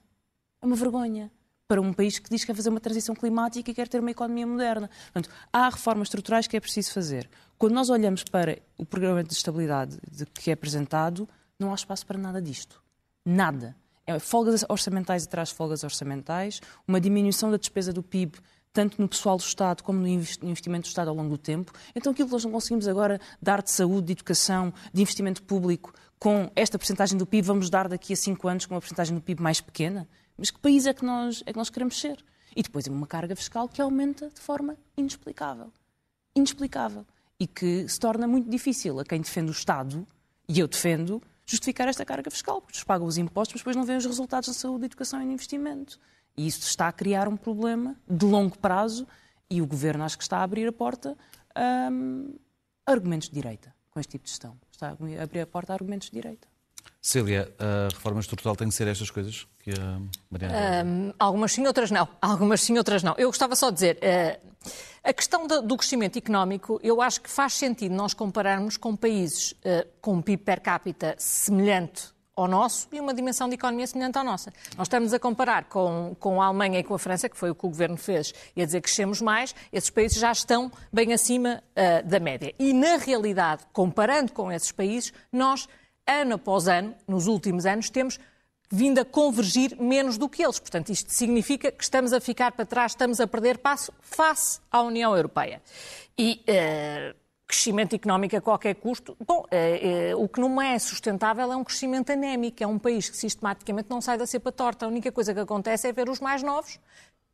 É 0.62 0.66
uma 0.66 0.76
vergonha 0.76 1.32
para 1.70 1.80
um 1.80 1.94
país 1.94 2.18
que 2.18 2.30
diz 2.30 2.42
que 2.42 2.48
quer 2.48 2.56
fazer 2.56 2.70
uma 2.70 2.80
transição 2.80 3.14
climática 3.14 3.70
e 3.70 3.74
quer 3.76 3.88
ter 3.88 4.00
uma 4.00 4.10
economia 4.10 4.46
moderna. 4.46 4.90
Portanto, 5.14 5.30
há 5.54 5.70
reformas 5.70 6.08
estruturais 6.08 6.48
que 6.48 6.58
é 6.58 6.60
preciso 6.60 6.92
fazer. 6.92 7.30
Quando 7.60 7.74
nós 7.74 7.92
olhamos 7.92 8.24
para 8.24 8.58
o 8.76 8.84
programa 8.84 9.24
de 9.24 9.32
estabilidade 9.34 10.00
que 10.34 10.50
é 10.50 10.54
apresentado, 10.54 11.30
não 11.60 11.72
há 11.72 11.76
espaço 11.76 12.06
para 12.08 12.18
nada 12.18 12.42
disto. 12.42 12.82
Nada. 13.30 13.76
É 14.08 14.18
folgas 14.18 14.66
orçamentais 14.68 15.26
atrás 15.26 15.50
de 15.50 15.56
folgas 15.56 15.84
orçamentais, 15.84 16.60
uma 16.88 17.00
diminuição 17.00 17.52
da 17.52 17.58
despesa 17.58 17.94
do 17.94 18.02
PIB 18.02 18.40
tanto 18.74 19.00
no 19.02 19.08
pessoal 19.08 19.38
do 19.38 19.42
Estado 19.42 19.84
como 19.84 20.00
no 20.00 20.08
investimento 20.08 20.84
do 20.84 20.88
Estado 20.88 21.10
ao 21.10 21.16
longo 21.16 21.30
do 21.30 21.38
tempo. 21.38 21.72
Então, 21.96 22.12
aquilo 22.12 22.28
que 22.28 22.34
nós 22.34 22.46
não 22.46 22.52
conseguimos 22.52 22.88
agora 22.88 23.20
dar 23.42 23.62
de 23.62 23.72
saúde, 23.72 24.08
de 24.08 24.12
educação, 24.14 24.74
de 24.94 25.02
investimento 25.02 25.42
público 25.44 25.94
com 26.20 26.52
esta 26.56 26.78
porcentagem 26.78 27.18
do 27.18 27.26
PIB, 27.26 27.46
vamos 27.46 27.70
dar 27.70 27.88
daqui 27.88 28.14
a 28.14 28.16
cinco 28.16 28.48
anos 28.48 28.66
com 28.66 28.74
uma 28.76 28.80
porcentagem 28.80 29.16
do 29.16 29.22
PIB 29.22 29.42
mais 29.42 29.60
pequena? 29.62 30.08
Mas 30.38 30.52
que 30.52 30.60
país 30.60 30.86
é 30.86 30.94
que 30.94 31.04
nós, 31.04 31.44
é 31.46 31.52
que 31.52 31.58
nós 31.58 31.70
queremos 31.70 32.00
ser? 32.00 32.24
E 32.56 32.64
depois 32.64 32.88
é 32.88 32.92
uma 32.92 33.08
carga 33.08 33.36
fiscal 33.36 33.68
que 33.68 33.82
aumenta 33.82 34.30
de 34.30 34.40
forma 34.40 34.76
inexplicável. 34.98 35.72
Inexplicável. 36.36 37.06
E 37.40 37.48
que 37.48 37.88
se 37.88 38.00
torna 38.00 38.28
muito 38.28 38.50
difícil 38.50 39.00
a 39.00 39.04
quem 39.04 39.22
defende 39.22 39.50
o 39.50 39.52
Estado, 39.52 40.08
e 40.48 40.60
eu 40.60 40.68
defendo, 40.68 41.22
justificar 41.50 41.88
esta 41.88 42.06
carga 42.06 42.30
fiscal, 42.30 42.62
porque 42.62 42.76
eles 42.76 42.84
pagam 42.84 43.08
os 43.08 43.18
impostos, 43.18 43.56
mas 43.56 43.62
depois 43.62 43.76
não 43.76 43.84
veem 43.84 43.98
os 43.98 44.06
resultados 44.06 44.48
na 44.48 44.54
saúde, 44.54 44.86
educação 44.86 45.20
e 45.22 45.26
no 45.26 45.32
investimento. 45.32 46.00
E 46.38 46.46
isso 46.46 46.62
está 46.62 46.88
a 46.88 46.92
criar 46.92 47.28
um 47.28 47.36
problema 47.36 47.96
de 48.08 48.24
longo 48.26 48.58
prazo 48.58 49.08
e 49.50 49.60
o 49.62 49.66
governo 49.66 50.04
acho 50.04 50.16
que 50.16 50.24
está 50.24 50.38
a 50.38 50.44
abrir 50.44 50.68
a 50.68 50.72
porta 50.72 51.18
a 51.56 51.90
um, 51.92 52.36
argumentos 52.86 53.30
de 53.30 53.34
direita 53.34 53.74
com 53.90 54.00
este 54.00 54.12
tipo 54.12 54.26
de 54.26 54.30
gestão. 54.30 54.56
Está 54.72 54.90
a 54.90 55.24
abrir 55.24 55.42
a 55.42 55.48
porta 55.48 55.74
a 55.74 55.76
argumentos 55.76 56.08
de 56.10 56.14
direita. 56.14 56.48
Cília, 57.02 57.54
a 57.58 57.94
reforma 57.94 58.20
estrutural 58.20 58.56
tem 58.56 58.68
que 58.68 58.76
ser 58.76 58.88
estas 58.88 59.10
coisas 59.10 59.48
que 59.64 59.72
a 59.72 60.00
Mariana. 60.30 60.84
Um, 60.86 61.14
algumas 61.18 61.54
sim, 61.54 61.66
outras 61.66 61.92
não. 61.92 62.08
Algumas 62.22 62.62
sim, 62.62 62.78
outras 62.78 63.04
não. 63.04 63.16
Eu 63.18 63.30
gostava 63.30 63.56
só 63.56 63.70
de 63.70 63.76
dizer. 63.76 63.98
Uh, 63.98 64.50
a 65.02 65.14
questão 65.14 65.48
do 65.48 65.78
crescimento 65.78 66.18
económico, 66.18 66.78
eu 66.84 67.02
acho 67.02 67.22
que 67.22 67.30
faz 67.30 67.54
sentido 67.54 67.96
nós 67.96 68.14
compararmos 68.14 68.76
com 68.76 68.96
países 68.96 69.52
uh, 69.52 69.88
com 70.02 70.16
um 70.16 70.22
PIB 70.22 70.44
per 70.44 70.62
capita 70.62 71.16
semelhante 71.18 72.14
ao 72.36 72.48
nosso 72.48 72.88
e 72.92 73.00
uma 73.00 73.14
dimensão 73.14 73.50
de 73.50 73.56
economia 73.56 73.86
semelhante 73.86 74.18
à 74.18 74.24
nossa. 74.24 74.52
Nós 74.78 74.88
estamos 74.88 75.14
a 75.14 75.20
comparar 75.20 75.66
com, 75.66 76.16
com 76.20 76.42
a 76.42 76.46
Alemanha 76.46 76.80
e 76.80 76.84
com 76.84 76.94
a 76.94 77.00
França, 77.00 77.28
que 77.28 77.38
foi 77.38 77.50
o 77.50 77.56
que 77.56 77.66
o 77.66 77.70
governo 77.70 77.98
fez, 77.98 78.34
e 78.56 78.62
a 78.62 78.66
dizer 78.66 78.82
que 78.82 78.88
crescemos 78.88 79.22
mais, 79.22 79.54
esses 79.72 79.90
países 79.90 80.20
já 80.20 80.32
estão 80.32 80.72
bem 80.92 81.14
acima 81.14 81.62
uh, 81.72 82.08
da 82.08 82.20
média. 82.20 82.54
E, 82.58 82.74
na 82.74 82.98
realidade, 82.98 83.64
comparando 83.74 84.32
com 84.32 84.52
esses 84.52 84.72
países, 84.72 85.14
nós 85.32 85.68
ano 86.10 86.36
após 86.36 86.68
ano, 86.68 86.96
nos 87.08 87.28
últimos 87.28 87.66
anos, 87.66 87.90
temos 87.90 88.20
vindo 88.72 89.00
a 89.00 89.06
convergir 89.06 89.76
menos 89.80 90.18
do 90.18 90.30
que 90.30 90.44
eles. 90.44 90.60
Portanto, 90.60 90.90
isto 90.90 91.12
significa 91.12 91.72
que 91.72 91.84
estamos 91.84 92.14
a 92.14 92.20
ficar 92.20 92.52
para 92.52 92.66
trás, 92.66 92.92
estamos 92.92 93.20
a 93.20 93.28
perder 93.28 93.58
passo 93.58 93.92
face 94.02 94.60
à 94.72 94.82
União 94.82 95.16
Europeia. 95.16 95.62
E 96.18 96.42
uh, 96.44 97.16
crescimento 97.48 97.96
económico 97.96 98.36
a 98.36 98.42
qualquer 98.42 98.76
custo, 98.76 99.18
bom, 99.26 99.40
uh, 99.40 100.16
uh, 100.16 100.24
o 100.24 100.28
que 100.28 100.40
não 100.40 100.62
é 100.62 100.78
sustentável 100.78 101.52
é 101.52 101.56
um 101.56 101.64
crescimento 101.64 102.12
anémico. 102.12 102.64
É 102.64 102.68
um 102.68 102.78
país 102.78 103.10
que 103.10 103.18
sistematicamente 103.18 103.90
não 103.90 104.02
sai 104.02 104.18
da 104.18 104.28
cepa 104.28 104.52
torta. 104.52 104.86
A 104.86 104.90
única 104.90 105.12
coisa 105.12 105.34
que 105.34 105.40
acontece 105.40 105.88
é 105.88 105.92
ver 105.92 106.10
os 106.10 106.20
mais 106.20 106.44
novos 106.44 106.80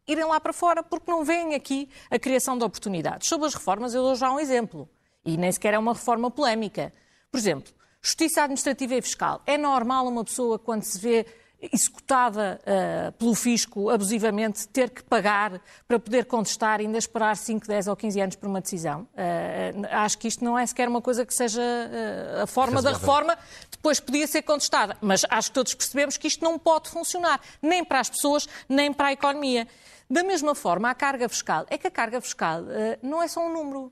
irem 0.07 0.25
lá 0.25 0.39
para 0.39 0.53
fora, 0.53 0.83
porque 0.83 1.09
não 1.09 1.23
veem 1.23 1.55
aqui 1.55 1.89
a 2.09 2.19
criação 2.19 2.57
de 2.57 2.63
oportunidades. 2.63 3.27
Sobre 3.27 3.47
as 3.47 3.53
reformas, 3.53 3.93
eu 3.93 4.03
dou 4.03 4.15
já 4.15 4.31
um 4.31 4.39
exemplo. 4.39 4.87
E 5.25 5.35
nem 5.35 5.51
sequer 5.51 5.73
é 5.73 5.79
uma 5.79 5.93
reforma 5.93 6.29
polémica. 6.29 6.93
Por 7.31 7.37
exemplo, 7.39 7.73
Justiça 8.05 8.43
administrativa 8.43 8.93
e 8.93 9.01
fiscal. 9.01 9.41
É 9.47 9.57
normal 9.57 10.07
uma 10.07 10.23
pessoa, 10.23 10.59
quando 10.59 10.83
se 10.83 10.99
vê 10.99 11.25
executada 11.59 12.61
uh, 12.61 13.11
pelo 13.13 13.33
fisco 13.33 13.89
abusivamente, 13.89 14.67
ter 14.67 14.91
que 14.91 15.01
pagar 15.01 15.59
para 15.87 15.97
poder 15.97 16.25
contestar 16.25 16.79
e 16.79 16.85
ainda 16.85 16.99
esperar 16.99 17.35
5, 17.35 17.65
10 17.65 17.87
ou 17.87 17.95
15 17.95 18.21
anos 18.21 18.35
por 18.35 18.47
uma 18.47 18.61
decisão. 18.61 19.07
Uh, 19.13 19.87
acho 19.89 20.19
que 20.19 20.27
isto 20.27 20.45
não 20.45 20.55
é 20.55 20.63
sequer 20.67 20.87
uma 20.87 21.01
coisa 21.01 21.25
que 21.25 21.33
seja 21.33 21.59
uh, 21.59 22.43
a 22.43 22.45
forma 22.45 22.79
da 22.79 22.91
reforma. 22.91 23.35
Depois 23.71 23.99
podia 23.99 24.27
ser 24.27 24.43
contestada, 24.43 24.95
mas 25.01 25.23
acho 25.27 25.49
que 25.49 25.55
todos 25.55 25.73
percebemos 25.73 26.15
que 26.15 26.27
isto 26.27 26.45
não 26.45 26.59
pode 26.59 26.91
funcionar, 26.91 27.41
nem 27.59 27.83
para 27.83 28.01
as 28.01 28.09
pessoas, 28.11 28.47
nem 28.69 28.93
para 28.93 29.07
a 29.07 29.13
economia. 29.13 29.67
Da 30.07 30.21
mesma 30.21 30.53
forma, 30.53 30.91
a 30.91 30.93
carga 30.93 31.27
fiscal. 31.27 31.65
É 31.71 31.77
que 31.79 31.87
a 31.87 31.91
carga 31.91 32.21
fiscal 32.21 32.61
não 33.01 33.23
é 33.23 33.27
só 33.27 33.43
um 33.43 33.51
número. 33.51 33.91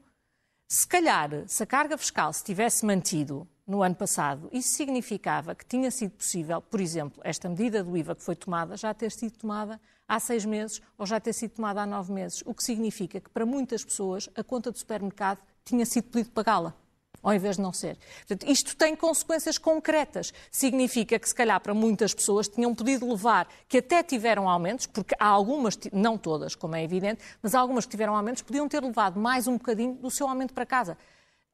Se 0.70 0.88
calhar, 0.88 1.32
se 1.48 1.64
a 1.64 1.66
carga 1.66 1.98
fiscal 1.98 2.32
se 2.32 2.44
tivesse 2.44 2.86
mantido 2.86 3.48
no 3.66 3.82
ano 3.82 3.96
passado. 3.96 4.50
Isso 4.52 4.70
significava 4.70 5.56
que 5.56 5.66
tinha 5.66 5.90
sido 5.90 6.12
possível, 6.12 6.62
por 6.62 6.82
exemplo, 6.82 7.22
esta 7.24 7.48
medida 7.50 7.84
do 7.84 7.96
IVA 7.98 8.16
que 8.16 8.24
foi 8.24 8.36
tomada 8.36 8.76
já 8.76 8.94
ter 8.94 9.12
sido 9.12 9.38
tomada 9.38 9.80
há 10.08 10.20
seis 10.20 10.46
meses 10.46 10.82
ou 10.98 11.06
já 11.06 11.20
ter 11.20 11.34
sido 11.34 11.52
tomada 11.52 11.82
há 11.82 11.86
nove 11.86 12.12
meses, 12.12 12.44
o 12.46 12.54
que 12.54 12.64
significa 12.64 13.20
que 13.20 13.30
para 13.30 13.46
muitas 13.46 13.84
pessoas 13.84 14.30
a 14.36 14.44
conta 14.44 14.72
do 14.72 14.78
supermercado 14.78 15.40
tinha 15.64 15.86
sido 15.86 16.06
pedido 16.10 16.32
pagá-la. 16.32 16.74
Ao 17.22 17.34
invés 17.34 17.56
de 17.56 17.62
não 17.62 17.72
ser. 17.72 17.98
Portanto, 18.28 18.52
isto 18.52 18.76
tem 18.76 18.98
consequências 18.98 19.58
concretas. 19.58 20.34
Significa 20.52 21.18
que, 21.18 21.30
se 21.30 21.34
calhar, 21.34 21.58
para 21.62 21.74
muitas 21.74 22.14
pessoas 22.14 22.50
tinham 22.50 22.76
podido 22.76 23.08
levar, 23.08 23.48
que 23.70 23.78
até 23.78 24.04
tiveram 24.04 24.50
aumentos, 24.50 24.88
porque 24.88 25.16
há 25.18 25.28
algumas, 25.28 25.80
não 25.94 26.18
todas, 26.18 26.54
como 26.54 26.76
é 26.76 26.84
evidente, 26.84 27.24
mas 27.42 27.56
algumas 27.56 27.86
que 27.86 27.92
tiveram 27.92 28.14
aumentos, 28.14 28.42
podiam 28.42 28.68
ter 28.68 28.84
levado 28.84 29.18
mais 29.22 29.48
um 29.48 29.54
bocadinho 29.54 29.94
do 29.94 30.12
seu 30.12 30.28
aumento 30.28 30.54
para 30.54 30.66
casa. 30.66 30.98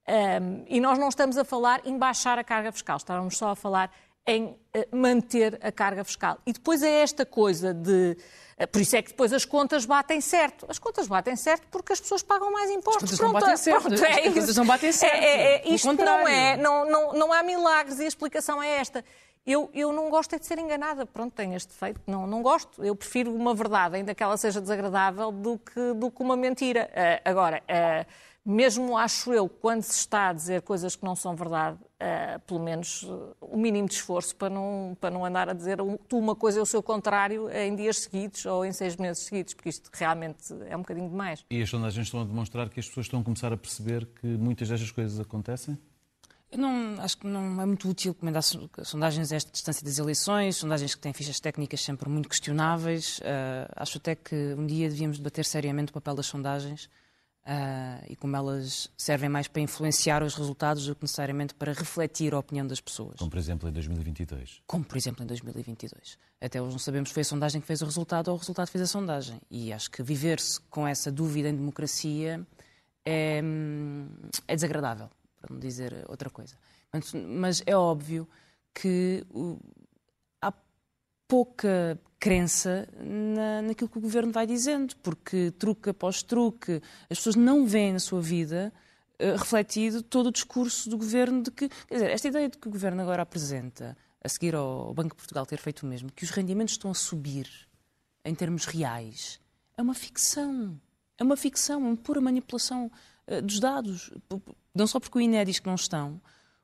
Um, 0.09 0.65
e 0.67 0.79
nós 0.79 0.97
não 0.97 1.09
estamos 1.09 1.37
a 1.37 1.43
falar 1.43 1.81
em 1.85 1.97
baixar 1.97 2.39
a 2.39 2.43
carga 2.43 2.71
fiscal, 2.71 2.97
estávamos 2.97 3.37
só 3.37 3.49
a 3.49 3.55
falar 3.55 3.91
em 4.25 4.55
eh, 4.73 4.87
manter 4.91 5.59
a 5.61 5.71
carga 5.71 6.03
fiscal. 6.03 6.37
E 6.45 6.53
depois 6.53 6.83
é 6.83 7.01
esta 7.01 7.25
coisa 7.25 7.73
de. 7.73 8.15
Eh, 8.57 8.67
por 8.67 8.81
isso 8.81 8.95
é 8.95 9.01
que 9.01 9.09
depois 9.09 9.33
as 9.33 9.43
contas 9.43 9.85
batem 9.85 10.21
certo. 10.21 10.65
As 10.69 10.77
contas 10.77 11.07
batem 11.07 11.35
certo 11.35 11.67
porque 11.71 11.93
as 11.93 11.99
pessoas 11.99 12.21
pagam 12.21 12.51
mais 12.51 12.69
impostos. 12.69 13.11
As 13.11 13.19
contas 13.19 13.33
não 13.33 13.39
batem 13.39 13.57
certo. 13.57 13.87
Pronto, 13.87 14.03
é 14.03 14.27
as 14.27 14.33
contas 14.33 14.55
não 14.57 14.65
batem 14.65 14.91
certo. 14.91 15.15
É, 15.15 15.25
é, 15.25 15.67
é, 15.67 15.69
isto 15.73 15.93
não 15.93 16.27
é, 16.27 16.57
não, 16.57 16.89
não, 16.89 17.13
não 17.13 17.33
há 17.33 17.41
milagres 17.41 17.99
e 17.99 18.03
a 18.03 18.07
explicação 18.07 18.61
é 18.61 18.75
esta. 18.75 19.03
Eu, 19.47 19.67
eu 19.73 19.91
não 19.91 20.11
gosto 20.11 20.35
é 20.35 20.39
de 20.39 20.45
ser 20.45 20.59
enganada. 20.59 21.07
Pronto, 21.07 21.33
tenho 21.33 21.55
este 21.55 21.69
defeito. 21.69 21.99
Não, 22.05 22.27
não 22.27 22.43
gosto. 22.43 22.83
Eu 22.83 22.95
prefiro 22.95 23.33
uma 23.33 23.55
verdade, 23.55 23.95
ainda 23.95 24.13
que 24.13 24.21
ela 24.21 24.37
seja 24.37 24.61
desagradável, 24.61 25.31
do 25.31 25.57
que, 25.57 25.93
do 25.93 26.11
que 26.11 26.21
uma 26.21 26.37
mentira. 26.37 26.87
Uh, 26.91 27.29
agora, 27.29 27.63
uh, 27.63 28.05
mesmo 28.49 28.97
acho 28.97 29.31
eu, 29.31 29.47
quando 29.47 29.83
se 29.83 29.99
está 29.99 30.29
a 30.29 30.33
dizer 30.33 30.61
coisas 30.63 30.95
que 30.95 31.03
não 31.03 31.15
são 31.15 31.35
verdade, 31.35 31.77
uh, 31.77 32.39
pelo 32.47 32.59
menos 32.59 33.03
uh, 33.03 33.35
o 33.39 33.55
mínimo 33.55 33.87
de 33.87 33.93
esforço 33.93 34.35
para 34.35 34.49
não, 34.49 34.97
para 34.99 35.11
não 35.11 35.23
andar 35.23 35.49
a 35.49 35.53
dizer 35.53 35.77
tu 36.07 36.17
uma 36.17 36.35
coisa 36.35 36.59
e 36.59 36.61
o 36.61 36.65
seu 36.65 36.81
contrário 36.81 37.49
em 37.49 37.75
dias 37.75 37.99
seguidos 37.99 38.45
ou 38.45 38.65
em 38.65 38.71
seis 38.71 38.95
meses 38.95 39.23
seguidos, 39.23 39.53
porque 39.53 39.69
isto 39.69 39.89
realmente 39.93 40.53
é 40.67 40.75
um 40.75 40.79
bocadinho 40.79 41.09
demais. 41.09 41.45
E 41.51 41.61
as 41.61 41.69
sondagens 41.69 42.07
estão 42.07 42.21
a 42.21 42.25
demonstrar 42.25 42.69
que 42.69 42.79
as 42.79 42.87
pessoas 42.87 43.05
estão 43.05 43.19
a 43.19 43.23
começar 43.23 43.53
a 43.53 43.57
perceber 43.57 44.07
que 44.19 44.27
muitas 44.27 44.67
destas 44.67 44.91
coisas 44.91 45.19
acontecem? 45.19 45.77
Eu 46.51 46.57
não, 46.57 46.99
acho 46.99 47.19
que 47.19 47.27
não 47.27 47.61
é 47.61 47.65
muito 47.67 47.87
útil 47.87 48.15
comentar 48.15 48.41
sondagens 48.41 49.31
a 49.31 49.35
esta 49.35 49.51
distância 49.51 49.85
das 49.85 49.99
eleições, 49.99 50.55
sondagens 50.55 50.95
que 50.95 51.01
têm 51.01 51.13
fichas 51.13 51.39
técnicas 51.39 51.81
sempre 51.81 52.09
muito 52.09 52.27
questionáveis. 52.27 53.19
Uh, 53.19 53.69
acho 53.75 53.99
até 53.99 54.15
que 54.15 54.55
um 54.57 54.65
dia 54.65 54.89
devíamos 54.89 55.19
debater 55.19 55.45
seriamente 55.45 55.91
o 55.91 55.93
papel 55.93 56.15
das 56.15 56.25
sondagens 56.25 56.89
Uh, 57.49 58.05
e 58.07 58.15
como 58.15 58.35
elas 58.35 58.91
servem 58.95 59.27
mais 59.27 59.47
para 59.47 59.59
influenciar 59.59 60.21
os 60.21 60.35
resultados 60.35 60.85
do 60.85 60.93
que 60.93 61.01
necessariamente 61.01 61.55
para 61.55 61.73
refletir 61.73 62.35
a 62.35 62.37
opinião 62.37 62.67
das 62.67 62.79
pessoas. 62.79 63.15
Como, 63.17 63.31
por 63.31 63.39
exemplo, 63.39 63.67
em 63.67 63.71
2022. 63.71 64.61
Como, 64.67 64.85
por 64.85 64.95
exemplo, 64.95 65.23
em 65.23 65.25
2022. 65.25 66.19
Até 66.39 66.61
hoje 66.61 66.73
não 66.73 66.77
sabemos 66.77 67.09
se 67.09 67.13
foi 67.15 67.21
a 67.21 67.25
sondagem 67.25 67.59
que 67.59 67.65
fez 67.65 67.81
o 67.81 67.85
resultado 67.85 68.27
ou 68.27 68.35
o 68.35 68.37
resultado 68.37 68.67
fez 68.67 68.83
a 68.83 68.85
sondagem. 68.85 69.41
E 69.49 69.73
acho 69.73 69.89
que 69.89 70.03
viver-se 70.03 70.61
com 70.69 70.87
essa 70.87 71.11
dúvida 71.11 71.49
em 71.49 71.55
democracia 71.55 72.45
é, 73.03 73.41
é 74.47 74.55
desagradável, 74.55 75.09
para 75.41 75.51
não 75.51 75.59
dizer 75.59 76.05
outra 76.07 76.29
coisa. 76.29 76.55
Mas 77.27 77.63
é 77.65 77.75
óbvio 77.75 78.27
que 78.75 79.25
há 79.33 79.57
pouca 81.29 81.97
crença 82.19 82.89
na, 82.99 83.61
naquilo 83.61 83.87
que 83.87 83.99
o 83.99 84.01
governo 84.01 84.31
vai 84.31 84.47
dizendo, 84.47 84.95
porque 84.97 85.51
truque 85.51 85.91
após 85.91 86.23
truque, 86.23 86.81
as 87.09 87.19
pessoas 87.19 87.35
não 87.35 87.67
veem 87.67 87.93
na 87.93 87.99
sua 87.99 88.19
vida 88.19 88.73
uh, 89.21 89.37
refletido 89.37 90.01
todo 90.01 90.27
o 90.27 90.31
discurso 90.31 90.89
do 90.89 90.97
governo 90.97 91.43
de 91.43 91.51
que, 91.51 91.69
quer 91.69 91.93
dizer, 91.93 92.09
esta 92.09 92.27
ideia 92.27 92.49
de 92.49 92.57
que 92.57 92.67
o 92.67 92.71
governo 92.71 93.01
agora 93.01 93.21
apresenta, 93.21 93.95
a 94.21 94.27
seguir 94.27 94.55
ao 94.55 94.91
Banco 94.93 95.09
de 95.09 95.15
Portugal 95.15 95.45
ter 95.45 95.59
feito 95.59 95.83
o 95.83 95.85
mesmo, 95.85 96.11
que 96.11 96.23
os 96.23 96.31
rendimentos 96.31 96.73
estão 96.73 96.89
a 96.89 96.95
subir 96.95 97.47
em 98.25 98.33
termos 98.33 98.65
reais, 98.65 99.39
é 99.77 99.81
uma 99.81 99.93
ficção. 99.93 100.81
É 101.17 101.23
uma 101.23 101.37
ficção, 101.37 101.79
uma 101.79 101.95
pura 101.95 102.19
manipulação 102.19 102.91
uh, 103.27 103.41
dos 103.41 103.59
dados. 103.59 104.09
Não 104.73 104.87
só 104.87 104.99
porque 104.99 105.17
o 105.17 105.21
INE 105.21 105.45
diz 105.45 105.59
que 105.59 105.67
não 105.67 105.75
estão, 105.75 106.19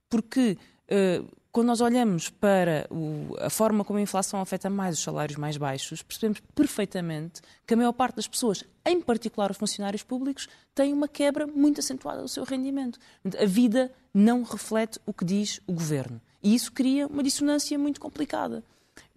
porque 0.09 0.57
uh, 0.89 1.29
quando 1.55 1.67
nós 1.67 1.79
olhamos 1.79 2.29
para 2.29 2.85
o, 2.91 3.33
a 3.39 3.49
forma 3.49 3.85
como 3.85 3.97
a 3.97 4.01
inflação 4.01 4.41
afeta 4.41 4.69
mais 4.69 4.97
os 4.97 5.01
salários 5.01 5.37
mais 5.37 5.55
baixos, 5.55 6.03
percebemos 6.03 6.41
perfeitamente 6.53 7.41
que 7.65 7.73
a 7.73 7.77
maior 7.77 7.93
parte 7.93 8.17
das 8.17 8.27
pessoas, 8.27 8.61
em 8.85 8.99
particular 8.99 9.51
os 9.51 9.55
funcionários 9.55 10.03
públicos, 10.03 10.49
tem 10.73 10.91
uma 10.91 11.07
quebra 11.07 11.47
muito 11.47 11.79
acentuada 11.79 12.21
do 12.21 12.27
seu 12.27 12.43
rendimento. 12.43 12.99
A 13.41 13.45
vida 13.45 13.89
não 14.13 14.43
reflete 14.43 14.99
o 15.05 15.13
que 15.13 15.23
diz 15.23 15.61
o 15.65 15.71
governo. 15.71 16.19
E 16.43 16.53
isso 16.53 16.73
cria 16.73 17.07
uma 17.07 17.23
dissonância 17.23 17.79
muito 17.79 18.01
complicada. 18.01 18.61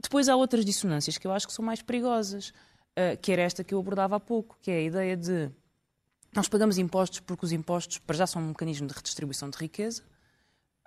Depois 0.01 0.29
há 0.29 0.37
outras 0.37 0.65
dissonâncias 0.65 1.19
que 1.19 1.27
eu 1.27 1.33
acho 1.33 1.45
que 1.45 1.53
são 1.53 1.65
mais 1.65 1.83
perigosas, 1.83 2.51
uh, 2.51 3.19
que 3.21 3.33
era 3.33 3.43
esta 3.43 3.65
que 3.65 3.75
eu 3.75 3.81
abordava 3.81 4.15
há 4.15 4.21
pouco, 4.21 4.57
que 4.63 4.71
é 4.71 4.77
a 4.77 4.83
ideia 4.83 5.17
de 5.17 5.51
nós 6.33 6.47
pagamos 6.47 6.79
impostos 6.79 7.19
porque 7.19 7.45
os 7.45 7.51
impostos, 7.51 7.99
para 7.99 8.17
já, 8.17 8.29
são 8.29 8.41
um 8.41 8.47
mecanismo 8.47 8.87
de 8.87 8.95
redistribuição 8.95 9.51
de 9.51 9.59
riqueza 9.59 10.05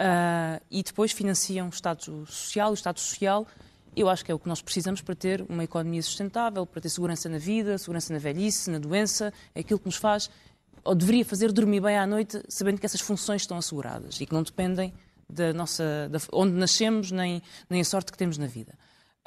uh, 0.01 0.61
e 0.69 0.81
depois 0.81 1.11
financiam 1.11 1.67
o 1.67 1.69
Estado 1.69 2.25
Social. 2.25 2.71
O 2.71 2.73
Estado 2.73 2.99
Social, 2.99 3.47
eu 3.95 4.09
acho 4.09 4.25
que 4.25 4.31
é 4.31 4.35
o 4.35 4.39
que 4.39 4.47
nós 4.47 4.61
precisamos 4.61 5.01
para 5.01 5.15
ter 5.15 5.45
uma 5.47 5.63
economia 5.63 6.01
sustentável, 6.01 6.65
para 6.65 6.81
ter 6.81 6.89
segurança 6.89 7.29
na 7.29 7.37
vida, 7.37 7.77
segurança 7.77 8.11
na 8.11 8.19
velhice, 8.19 8.69
na 8.69 8.79
doença, 8.79 9.31
é 9.53 9.59
aquilo 9.59 9.79
que 9.79 9.85
nos 9.85 9.97
faz, 9.97 10.29
ou 10.83 10.95
deveria 10.95 11.23
fazer 11.23 11.51
dormir 11.51 11.81
bem 11.81 11.97
à 11.97 12.07
noite, 12.07 12.41
sabendo 12.49 12.79
que 12.79 12.85
essas 12.85 13.01
funções 13.01 13.43
estão 13.43 13.57
asseguradas 13.57 14.19
e 14.19 14.25
que 14.25 14.33
não 14.33 14.41
dependem 14.41 14.93
da 15.29 15.53
nossa, 15.53 16.09
da, 16.09 16.19
onde 16.33 16.53
nascemos 16.53 17.11
nem, 17.11 17.41
nem 17.69 17.81
a 17.81 17.85
sorte 17.85 18.11
que 18.11 18.17
temos 18.17 18.37
na 18.37 18.47
vida. 18.47 18.73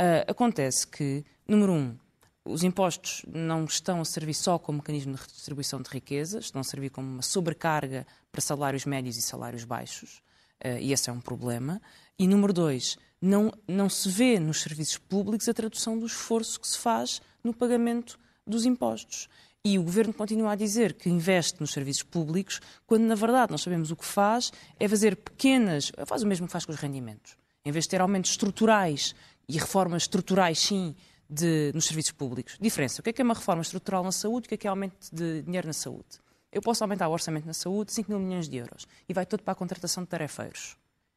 Uh, 0.01 0.29
acontece 0.29 0.87
que, 0.87 1.25
número 1.47 1.73
um, 1.73 1.97
os 2.45 2.63
impostos 2.63 3.25
não 3.33 3.65
estão 3.65 4.01
a 4.01 4.05
servir 4.05 4.35
só 4.35 4.59
como 4.59 4.79
mecanismo 4.79 5.15
de 5.15 5.21
redistribuição 5.21 5.81
de 5.81 5.89
riqueza, 5.89 6.41
estão 6.41 6.61
a 6.61 6.65
servir 6.65 6.91
como 6.91 7.09
uma 7.09 7.23
sobrecarga 7.23 8.07
para 8.31 8.41
salários 8.41 8.85
médios 8.85 9.17
e 9.17 9.23
salários 9.23 9.65
baixos. 9.65 10.21
Uh, 10.63 10.79
e 10.81 10.93
esse 10.93 11.09
é 11.09 11.13
um 11.13 11.21
problema. 11.21 11.81
E 12.19 12.27
número 12.27 12.53
dois, 12.53 12.99
não, 13.21 13.51
não 13.67 13.89
se 13.89 14.09
vê 14.09 14.39
nos 14.39 14.61
serviços 14.61 14.99
públicos 14.99 15.49
a 15.49 15.55
tradução 15.55 15.99
do 15.99 16.07
esforço 16.07 16.61
que 16.61 16.69
se 16.69 16.79
faz 16.79 17.23
no 17.43 17.55
pagamento 17.55 18.19
dos 18.47 18.65
impostos. 18.65 19.29
E 19.65 19.79
o 19.79 19.83
governo 19.83 20.13
continua 20.13 20.53
a 20.53 20.55
dizer 20.55 20.93
que 20.93 21.09
investe 21.09 21.59
nos 21.59 21.73
serviços 21.73 22.03
públicos, 22.03 22.61
quando 22.87 23.05
na 23.05 23.15
verdade 23.15 23.51
nós 23.51 23.63
sabemos 23.63 23.91
o 23.91 23.97
que 23.97 24.05
faz 24.05 24.53
é 24.79 24.87
fazer 24.87 25.17
pequenas. 25.17 25.91
faz 26.07 26.23
o 26.23 26.27
mesmo 26.27 26.47
que 26.47 26.53
faz 26.53 26.67
com 26.67 26.73
os 26.73 26.79
rendimentos. 26.79 27.35
Em 27.65 27.73
vez 27.73 27.87
de 27.87 27.89
ter 27.89 28.03
aumentos 28.03 28.33
estruturais 28.33 29.15
e 29.49 29.55
reformas 29.59 30.03
estruturais, 30.03 30.59
sim, 30.59 30.95
de, 31.29 31.73
nos 31.75 31.87
serviços 31.87 32.13
públicos. 32.13 32.59
Diferença. 32.61 33.01
O 33.01 33.03
que 33.03 33.09
é, 33.09 33.13
que 33.15 33.23
é 33.23 33.25
uma 33.25 33.33
reforma 33.33 33.63
estrutural 33.63 34.05
na 34.05 34.13
saúde 34.13 34.45
e 34.45 34.47
o 34.47 34.49
que 34.51 34.55
é, 34.55 34.59
que 34.59 34.67
é 34.67 34.71
aumento 34.71 34.97
de 35.11 35.43
dinheiro 35.43 35.67
na 35.67 35.73
saúde? 35.73 36.21
Eu 36.55 36.63
posso 36.63 36.85
aumentar 36.85 37.09
o 37.09 37.13
orçamento 37.13 37.47
na 37.47 37.53
saúde 37.53 37.93
5 37.93 38.11
mil 38.11 38.21
milhões 38.21 38.49
de 38.49 38.57
euros 38.57 38.87
e 39.09 39.13
vai 39.13 39.27
tudo 39.27 39.43
para 39.43 39.53
a 39.53 39.57
contratação 39.57 40.05
de 40.05 40.09
tarefeiros. 40.09 40.77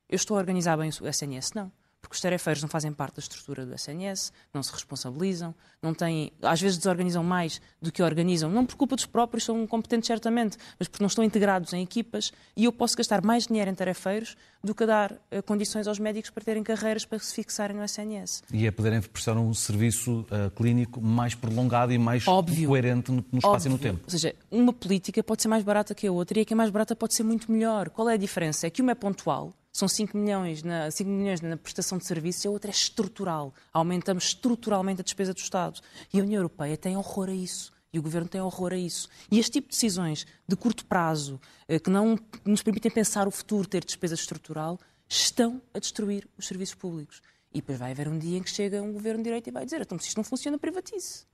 Eu 0.09 0.15
estou 0.15 0.35
a 0.35 0.39
organizar 0.39 0.75
bem 0.75 0.89
o 0.89 1.07
SNS? 1.07 1.53
Não 1.53 1.71
porque 2.07 2.15
os 2.15 2.21
tarefeiros 2.21 2.61
não 2.61 2.69
fazem 2.69 2.93
parte 2.93 3.15
da 3.15 3.19
estrutura 3.19 3.65
do 3.65 3.75
SNS, 3.75 4.31
não 4.53 4.63
se 4.63 4.71
responsabilizam, 4.71 5.53
não 5.81 5.93
têm, 5.93 6.31
às 6.41 6.61
vezes 6.61 6.77
desorganizam 6.77 7.21
mais 7.21 7.61
do 7.81 7.91
que 7.91 8.01
organizam, 8.01 8.49
não 8.49 8.65
por 8.65 8.75
culpa 8.75 8.95
dos 8.95 9.05
próprios, 9.05 9.43
são 9.43 9.67
competentes 9.67 10.07
certamente, 10.07 10.57
mas 10.79 10.87
porque 10.87 11.03
não 11.03 11.07
estão 11.07 11.21
integrados 11.21 11.73
em 11.73 11.83
equipas 11.83 12.31
e 12.55 12.63
eu 12.63 12.71
posso 12.71 12.95
gastar 12.95 13.21
mais 13.21 13.45
dinheiro 13.47 13.69
em 13.69 13.75
tarefeiros 13.75 14.37
do 14.63 14.73
que 14.73 14.85
dar 14.85 15.11
uh, 15.11 15.43
condições 15.45 15.85
aos 15.85 15.99
médicos 15.99 16.29
para 16.29 16.45
terem 16.45 16.63
carreiras 16.63 17.03
para 17.03 17.19
se 17.19 17.33
fixarem 17.33 17.75
no 17.75 17.83
SNS. 17.83 18.43
E 18.53 18.65
é 18.65 18.71
poderem 18.71 19.01
prestar 19.01 19.37
um 19.37 19.53
serviço 19.53 20.21
uh, 20.21 20.49
clínico 20.55 21.01
mais 21.01 21.35
prolongado 21.35 21.91
e 21.91 21.97
mais 21.97 22.25
Óbvio. 22.25 22.69
coerente 22.69 23.11
no, 23.11 23.17
no 23.31 23.39
espaço 23.39 23.67
Óbvio. 23.67 23.69
e 23.69 23.71
no 23.71 23.77
tempo. 23.77 23.99
Ou 24.05 24.09
seja, 24.09 24.33
uma 24.49 24.71
política 24.71 25.21
pode 25.21 25.41
ser 25.41 25.49
mais 25.49 25.63
barata 25.63 25.93
que 25.93 26.07
a 26.07 26.11
outra 26.11 26.39
e 26.39 26.41
a 26.43 26.45
que 26.45 26.53
é 26.53 26.55
mais 26.55 26.69
barata 26.69 26.95
pode 26.95 27.13
ser 27.13 27.23
muito 27.23 27.51
melhor. 27.51 27.89
Qual 27.89 28.09
é 28.09 28.13
a 28.13 28.17
diferença? 28.17 28.65
É 28.65 28.69
que 28.69 28.81
uma 28.81 28.93
é 28.93 28.95
pontual 28.95 29.53
são 29.77 29.87
5 29.87 30.17
milhões, 30.17 30.63
na, 30.63 30.89
5 30.89 31.07
milhões 31.07 31.39
na 31.39 31.55
prestação 31.55 31.99
de 31.99 32.05
serviços 32.05 32.43
e 32.43 32.47
a 32.47 32.51
outra 32.51 32.71
é 32.71 32.73
estrutural. 32.73 33.53
Aumentamos 33.71 34.23
estruturalmente 34.23 35.01
a 35.01 35.03
despesa 35.03 35.35
do 35.35 35.37
Estado. 35.37 35.79
E 36.11 36.19
a 36.19 36.23
União 36.23 36.39
Europeia 36.39 36.75
tem 36.75 36.97
horror 36.97 37.29
a 37.29 37.33
isso. 37.33 37.71
E 37.93 37.99
o 37.99 38.01
Governo 38.01 38.27
tem 38.27 38.41
horror 38.41 38.73
a 38.73 38.77
isso. 38.77 39.07
E 39.31 39.37
este 39.37 39.51
tipo 39.51 39.67
de 39.67 39.75
decisões 39.75 40.25
de 40.47 40.55
curto 40.55 40.83
prazo, 40.83 41.39
eh, 41.67 41.77
que 41.77 41.91
não 41.91 42.17
nos 42.43 42.63
permitem 42.63 42.89
pensar 42.89 43.27
o 43.27 43.31
futuro, 43.31 43.67
ter 43.67 43.85
despesa 43.85 44.15
estrutural, 44.15 44.79
estão 45.07 45.61
a 45.71 45.77
destruir 45.77 46.27
os 46.35 46.47
serviços 46.47 46.73
públicos. 46.73 47.21
E 47.53 47.61
depois 47.61 47.77
vai 47.77 47.91
haver 47.91 48.07
um 48.07 48.17
dia 48.17 48.39
em 48.39 48.41
que 48.41 48.49
chega 48.49 48.81
um 48.81 48.91
Governo 48.91 49.19
de 49.19 49.25
Direito 49.25 49.47
e 49.47 49.51
vai 49.51 49.63
dizer 49.63 49.81
então 49.81 49.99
se 49.99 50.07
isto 50.07 50.17
não 50.17 50.23
funciona, 50.23 50.57
privatize. 50.57 51.27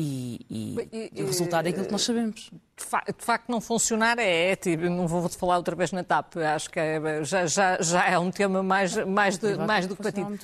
E, 0.00 0.46
e, 0.48 1.10
e, 1.12 1.22
o 1.24 1.26
resultado 1.26 1.66
é 1.66 1.70
aquilo 1.70 1.86
que 1.86 1.90
nós 1.90 2.02
sabemos. 2.02 2.52
De, 2.76 2.84
fa 2.84 3.02
de 3.04 3.24
facto, 3.24 3.48
não 3.48 3.60
funcionar 3.60 4.16
é, 4.20 4.52
é 4.52 4.54
tipo, 4.54 4.84
não 4.84 5.08
vou 5.08 5.28
falar 5.28 5.56
outra 5.56 5.74
vez 5.74 5.90
na 5.90 6.04
TAP, 6.04 6.36
acho 6.36 6.70
que 6.70 6.78
é, 6.78 7.24
já, 7.24 7.46
já, 7.46 7.82
já 7.82 8.06
é 8.06 8.16
um 8.16 8.30
tema 8.30 8.62
mais, 8.62 8.94
mais, 9.04 9.38
de, 9.38 9.56
mais 9.56 9.88
do 9.88 9.96
que 9.96 10.02
batido. 10.04 10.38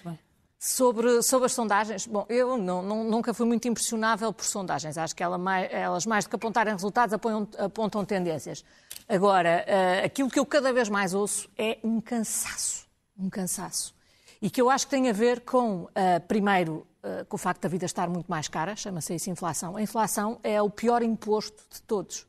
Sobre, 0.59 1.23
sobre 1.23 1.47
as 1.47 1.53
sondagens, 1.53 2.05
bom, 2.05 2.27
eu 2.29 2.57
não, 2.59 2.83
não, 2.83 3.05
nunca 3.05 3.33
fui 3.33 3.47
muito 3.47 3.69
impressionável 3.69 4.33
por 4.33 4.45
sondagens. 4.45 4.99
Acho 4.99 5.15
que 5.15 5.23
ela 5.23 5.39
mais, 5.39 5.69
elas, 5.71 6.05
mais 6.05 6.25
do 6.25 6.31
que 6.31 6.37
apontarem 6.37 6.73
resultados, 6.73 7.13
apontam, 7.13 7.65
apontam 7.65 8.05
tendências. 8.05 8.65
Agora, 9.09 9.65
uh, 9.69 10.07
aquilo 10.07 10.29
que 10.29 10.39
eu 10.39 10.47
cada 10.47 10.73
vez 10.73 10.89
mais 10.89 11.15
ouço 11.15 11.49
é 11.57 11.79
um 11.85 12.01
cansaço. 12.01 12.89
Um 13.17 13.31
cansaço. 13.31 13.95
E 14.43 14.51
que 14.51 14.61
eu 14.61 14.69
acho 14.69 14.87
que 14.87 14.91
tem 14.91 15.09
a 15.09 15.13
ver 15.13 15.43
com, 15.43 15.83
uh, 15.83 15.91
primeiro, 16.27 16.85
eh, 17.05 17.23
com 17.29 17.37
o 17.37 17.39
facto 17.39 17.61
da 17.61 17.69
vida 17.69 17.85
estar 17.85 18.09
muito 18.09 18.29
mais 18.29 18.49
cara, 18.49 18.75
chama-se 18.75 19.15
isso 19.15 19.29
inflação. 19.29 19.77
A 19.77 19.83
inflação 19.83 20.41
é 20.43 20.63
o 20.63 20.71
pior 20.71 21.03
imposto 21.03 21.63
de 21.71 21.83
todos. 21.83 22.27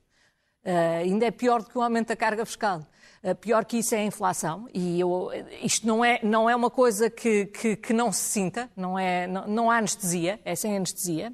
Uh, 0.66 1.04
ainda 1.04 1.28
é 1.28 1.32
pior 1.32 1.62
do 1.62 1.70
que 1.70 1.78
o 1.78 1.82
aumento 1.82 2.08
da 2.10 2.16
carga 2.16 2.46
fiscal. 2.46 2.82
Uh, 3.24 3.36
pior 3.36 3.64
que 3.64 3.78
isso 3.78 3.96
é 3.96 4.00
a 4.00 4.04
inflação. 4.04 4.68
E 4.74 5.00
eu, 5.00 5.30
isto 5.62 5.88
não 5.88 6.04
é, 6.04 6.20
não 6.24 6.50
é 6.50 6.56
uma 6.56 6.70
coisa 6.70 7.10
que, 7.10 7.46
que, 7.46 7.78
que 7.78 7.94
não 7.94 8.12
se 8.12 8.20
sinta, 8.22 8.70
não, 8.76 9.00
é, 9.00 9.28
não, 9.28 9.48
não, 9.48 9.72
há 9.72 9.78
anestesia, 9.78 10.42
é 10.44 10.56
sem 10.56 10.76
anestesia. 10.76 11.32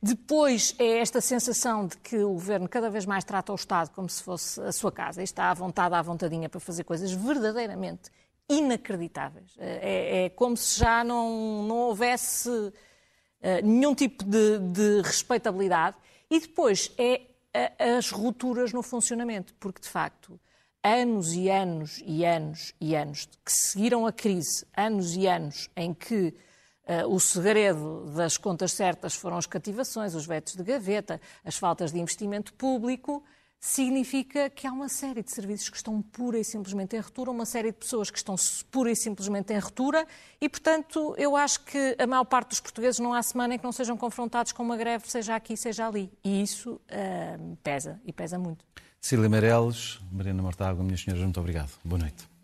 Depois 0.00 0.76
é 0.78 0.98
esta 0.98 1.20
sensação 1.20 1.88
de 1.88 1.96
que 1.96 2.18
o 2.18 2.34
governo 2.34 2.68
cada 2.68 2.88
vez 2.88 3.04
mais 3.04 3.24
trata 3.24 3.50
o 3.50 3.56
Estado 3.56 3.90
como 3.90 4.08
se 4.08 4.22
fosse 4.22 4.60
a 4.60 4.70
sua 4.70 4.92
casa 4.92 5.22
e 5.22 5.24
está 5.24 5.50
à 5.50 5.54
vontade, 5.54 5.94
à 5.94 6.02
vontadinha 6.02 6.48
para 6.48 6.60
fazer 6.60 6.84
coisas 6.84 7.10
verdadeiramente 7.10 8.12
inacreditáveis. 8.48 9.54
É, 9.58 10.24
é 10.24 10.28
como 10.30 10.56
se 10.56 10.78
já 10.78 11.02
não, 11.02 11.64
não 11.64 11.76
houvesse 11.76 12.48
uh, 12.48 12.72
nenhum 13.62 13.94
tipo 13.94 14.24
de, 14.24 14.58
de, 14.58 15.02
respeitabilidade. 15.02 15.96
E 16.30 16.40
depois 16.40 16.92
é 16.98 17.22
as 17.96 18.10
rupturas 18.10 18.72
no 18.72 18.82
funcionamento, 18.82 19.54
porque 19.54 19.80
de 19.80 19.88
facto 19.88 20.38
anos 20.86 21.32
e 21.32 21.50
anos 21.50 22.00
e 22.04 22.24
anos 22.24 22.72
e 22.80 22.94
anos 22.94 23.26
que 23.44 23.52
seguiram 23.52 24.06
a 24.06 24.12
crise, 24.12 24.64
anos 24.76 25.16
e 25.16 25.26
anos 25.26 25.68
em 25.76 25.92
que 25.92 26.34
uh, 26.86 27.08
o 27.08 27.18
segredo 27.18 28.12
das 28.14 28.36
contas 28.36 28.72
certas 28.72 29.14
foram 29.14 29.36
as 29.36 29.46
cativações, 29.46 30.14
os 30.14 30.26
vetos 30.26 30.54
de 30.54 30.62
gaveta, 30.62 31.20
as 31.44 31.56
faltas 31.56 31.92
de 31.92 31.98
investimento 31.98 32.54
público, 32.54 33.24
significa 33.60 34.48
que 34.50 34.66
há 34.66 34.72
uma 34.72 34.88
série 34.88 35.22
de 35.22 35.30
serviços 35.30 35.68
que 35.68 35.76
estão 35.76 36.00
pura 36.00 36.38
e 36.38 36.44
simplesmente 36.44 36.96
em 36.96 37.00
ruptura, 37.00 37.30
uma 37.30 37.46
série 37.46 37.72
de 37.72 37.78
pessoas 37.78 38.10
que 38.10 38.18
estão 38.18 38.34
pura 38.70 38.90
e 38.90 38.96
simplesmente 38.96 39.52
em 39.52 39.58
ruptura 39.58 40.06
e, 40.40 40.48
portanto, 40.48 41.14
eu 41.18 41.36
acho 41.36 41.64
que 41.64 41.96
a 41.98 42.06
maior 42.06 42.24
parte 42.24 42.50
dos 42.50 42.60
portugueses 42.60 43.00
não 43.00 43.12
há 43.12 43.22
semana 43.22 43.54
em 43.54 43.58
que 43.58 43.64
não 43.64 43.72
sejam 43.72 43.96
confrontados 43.96 44.52
com 44.52 44.62
uma 44.62 44.76
greve, 44.76 45.08
seja 45.10 45.34
aqui, 45.34 45.56
seja 45.56 45.86
ali. 45.86 46.12
E 46.22 46.42
isso 46.42 46.74
uh, 46.74 47.56
pesa, 47.62 48.00
e 48.04 48.12
pesa 48.12 48.38
muito. 48.38 48.64
Cília 49.00 49.28
Meirelles, 49.28 50.00
Mariana 50.10 50.42
Mortágua, 50.42 50.82
minhas 50.82 51.00
senhoras, 51.00 51.22
muito 51.22 51.40
obrigado. 51.40 51.70
Boa 51.84 52.00
noite. 52.00 52.35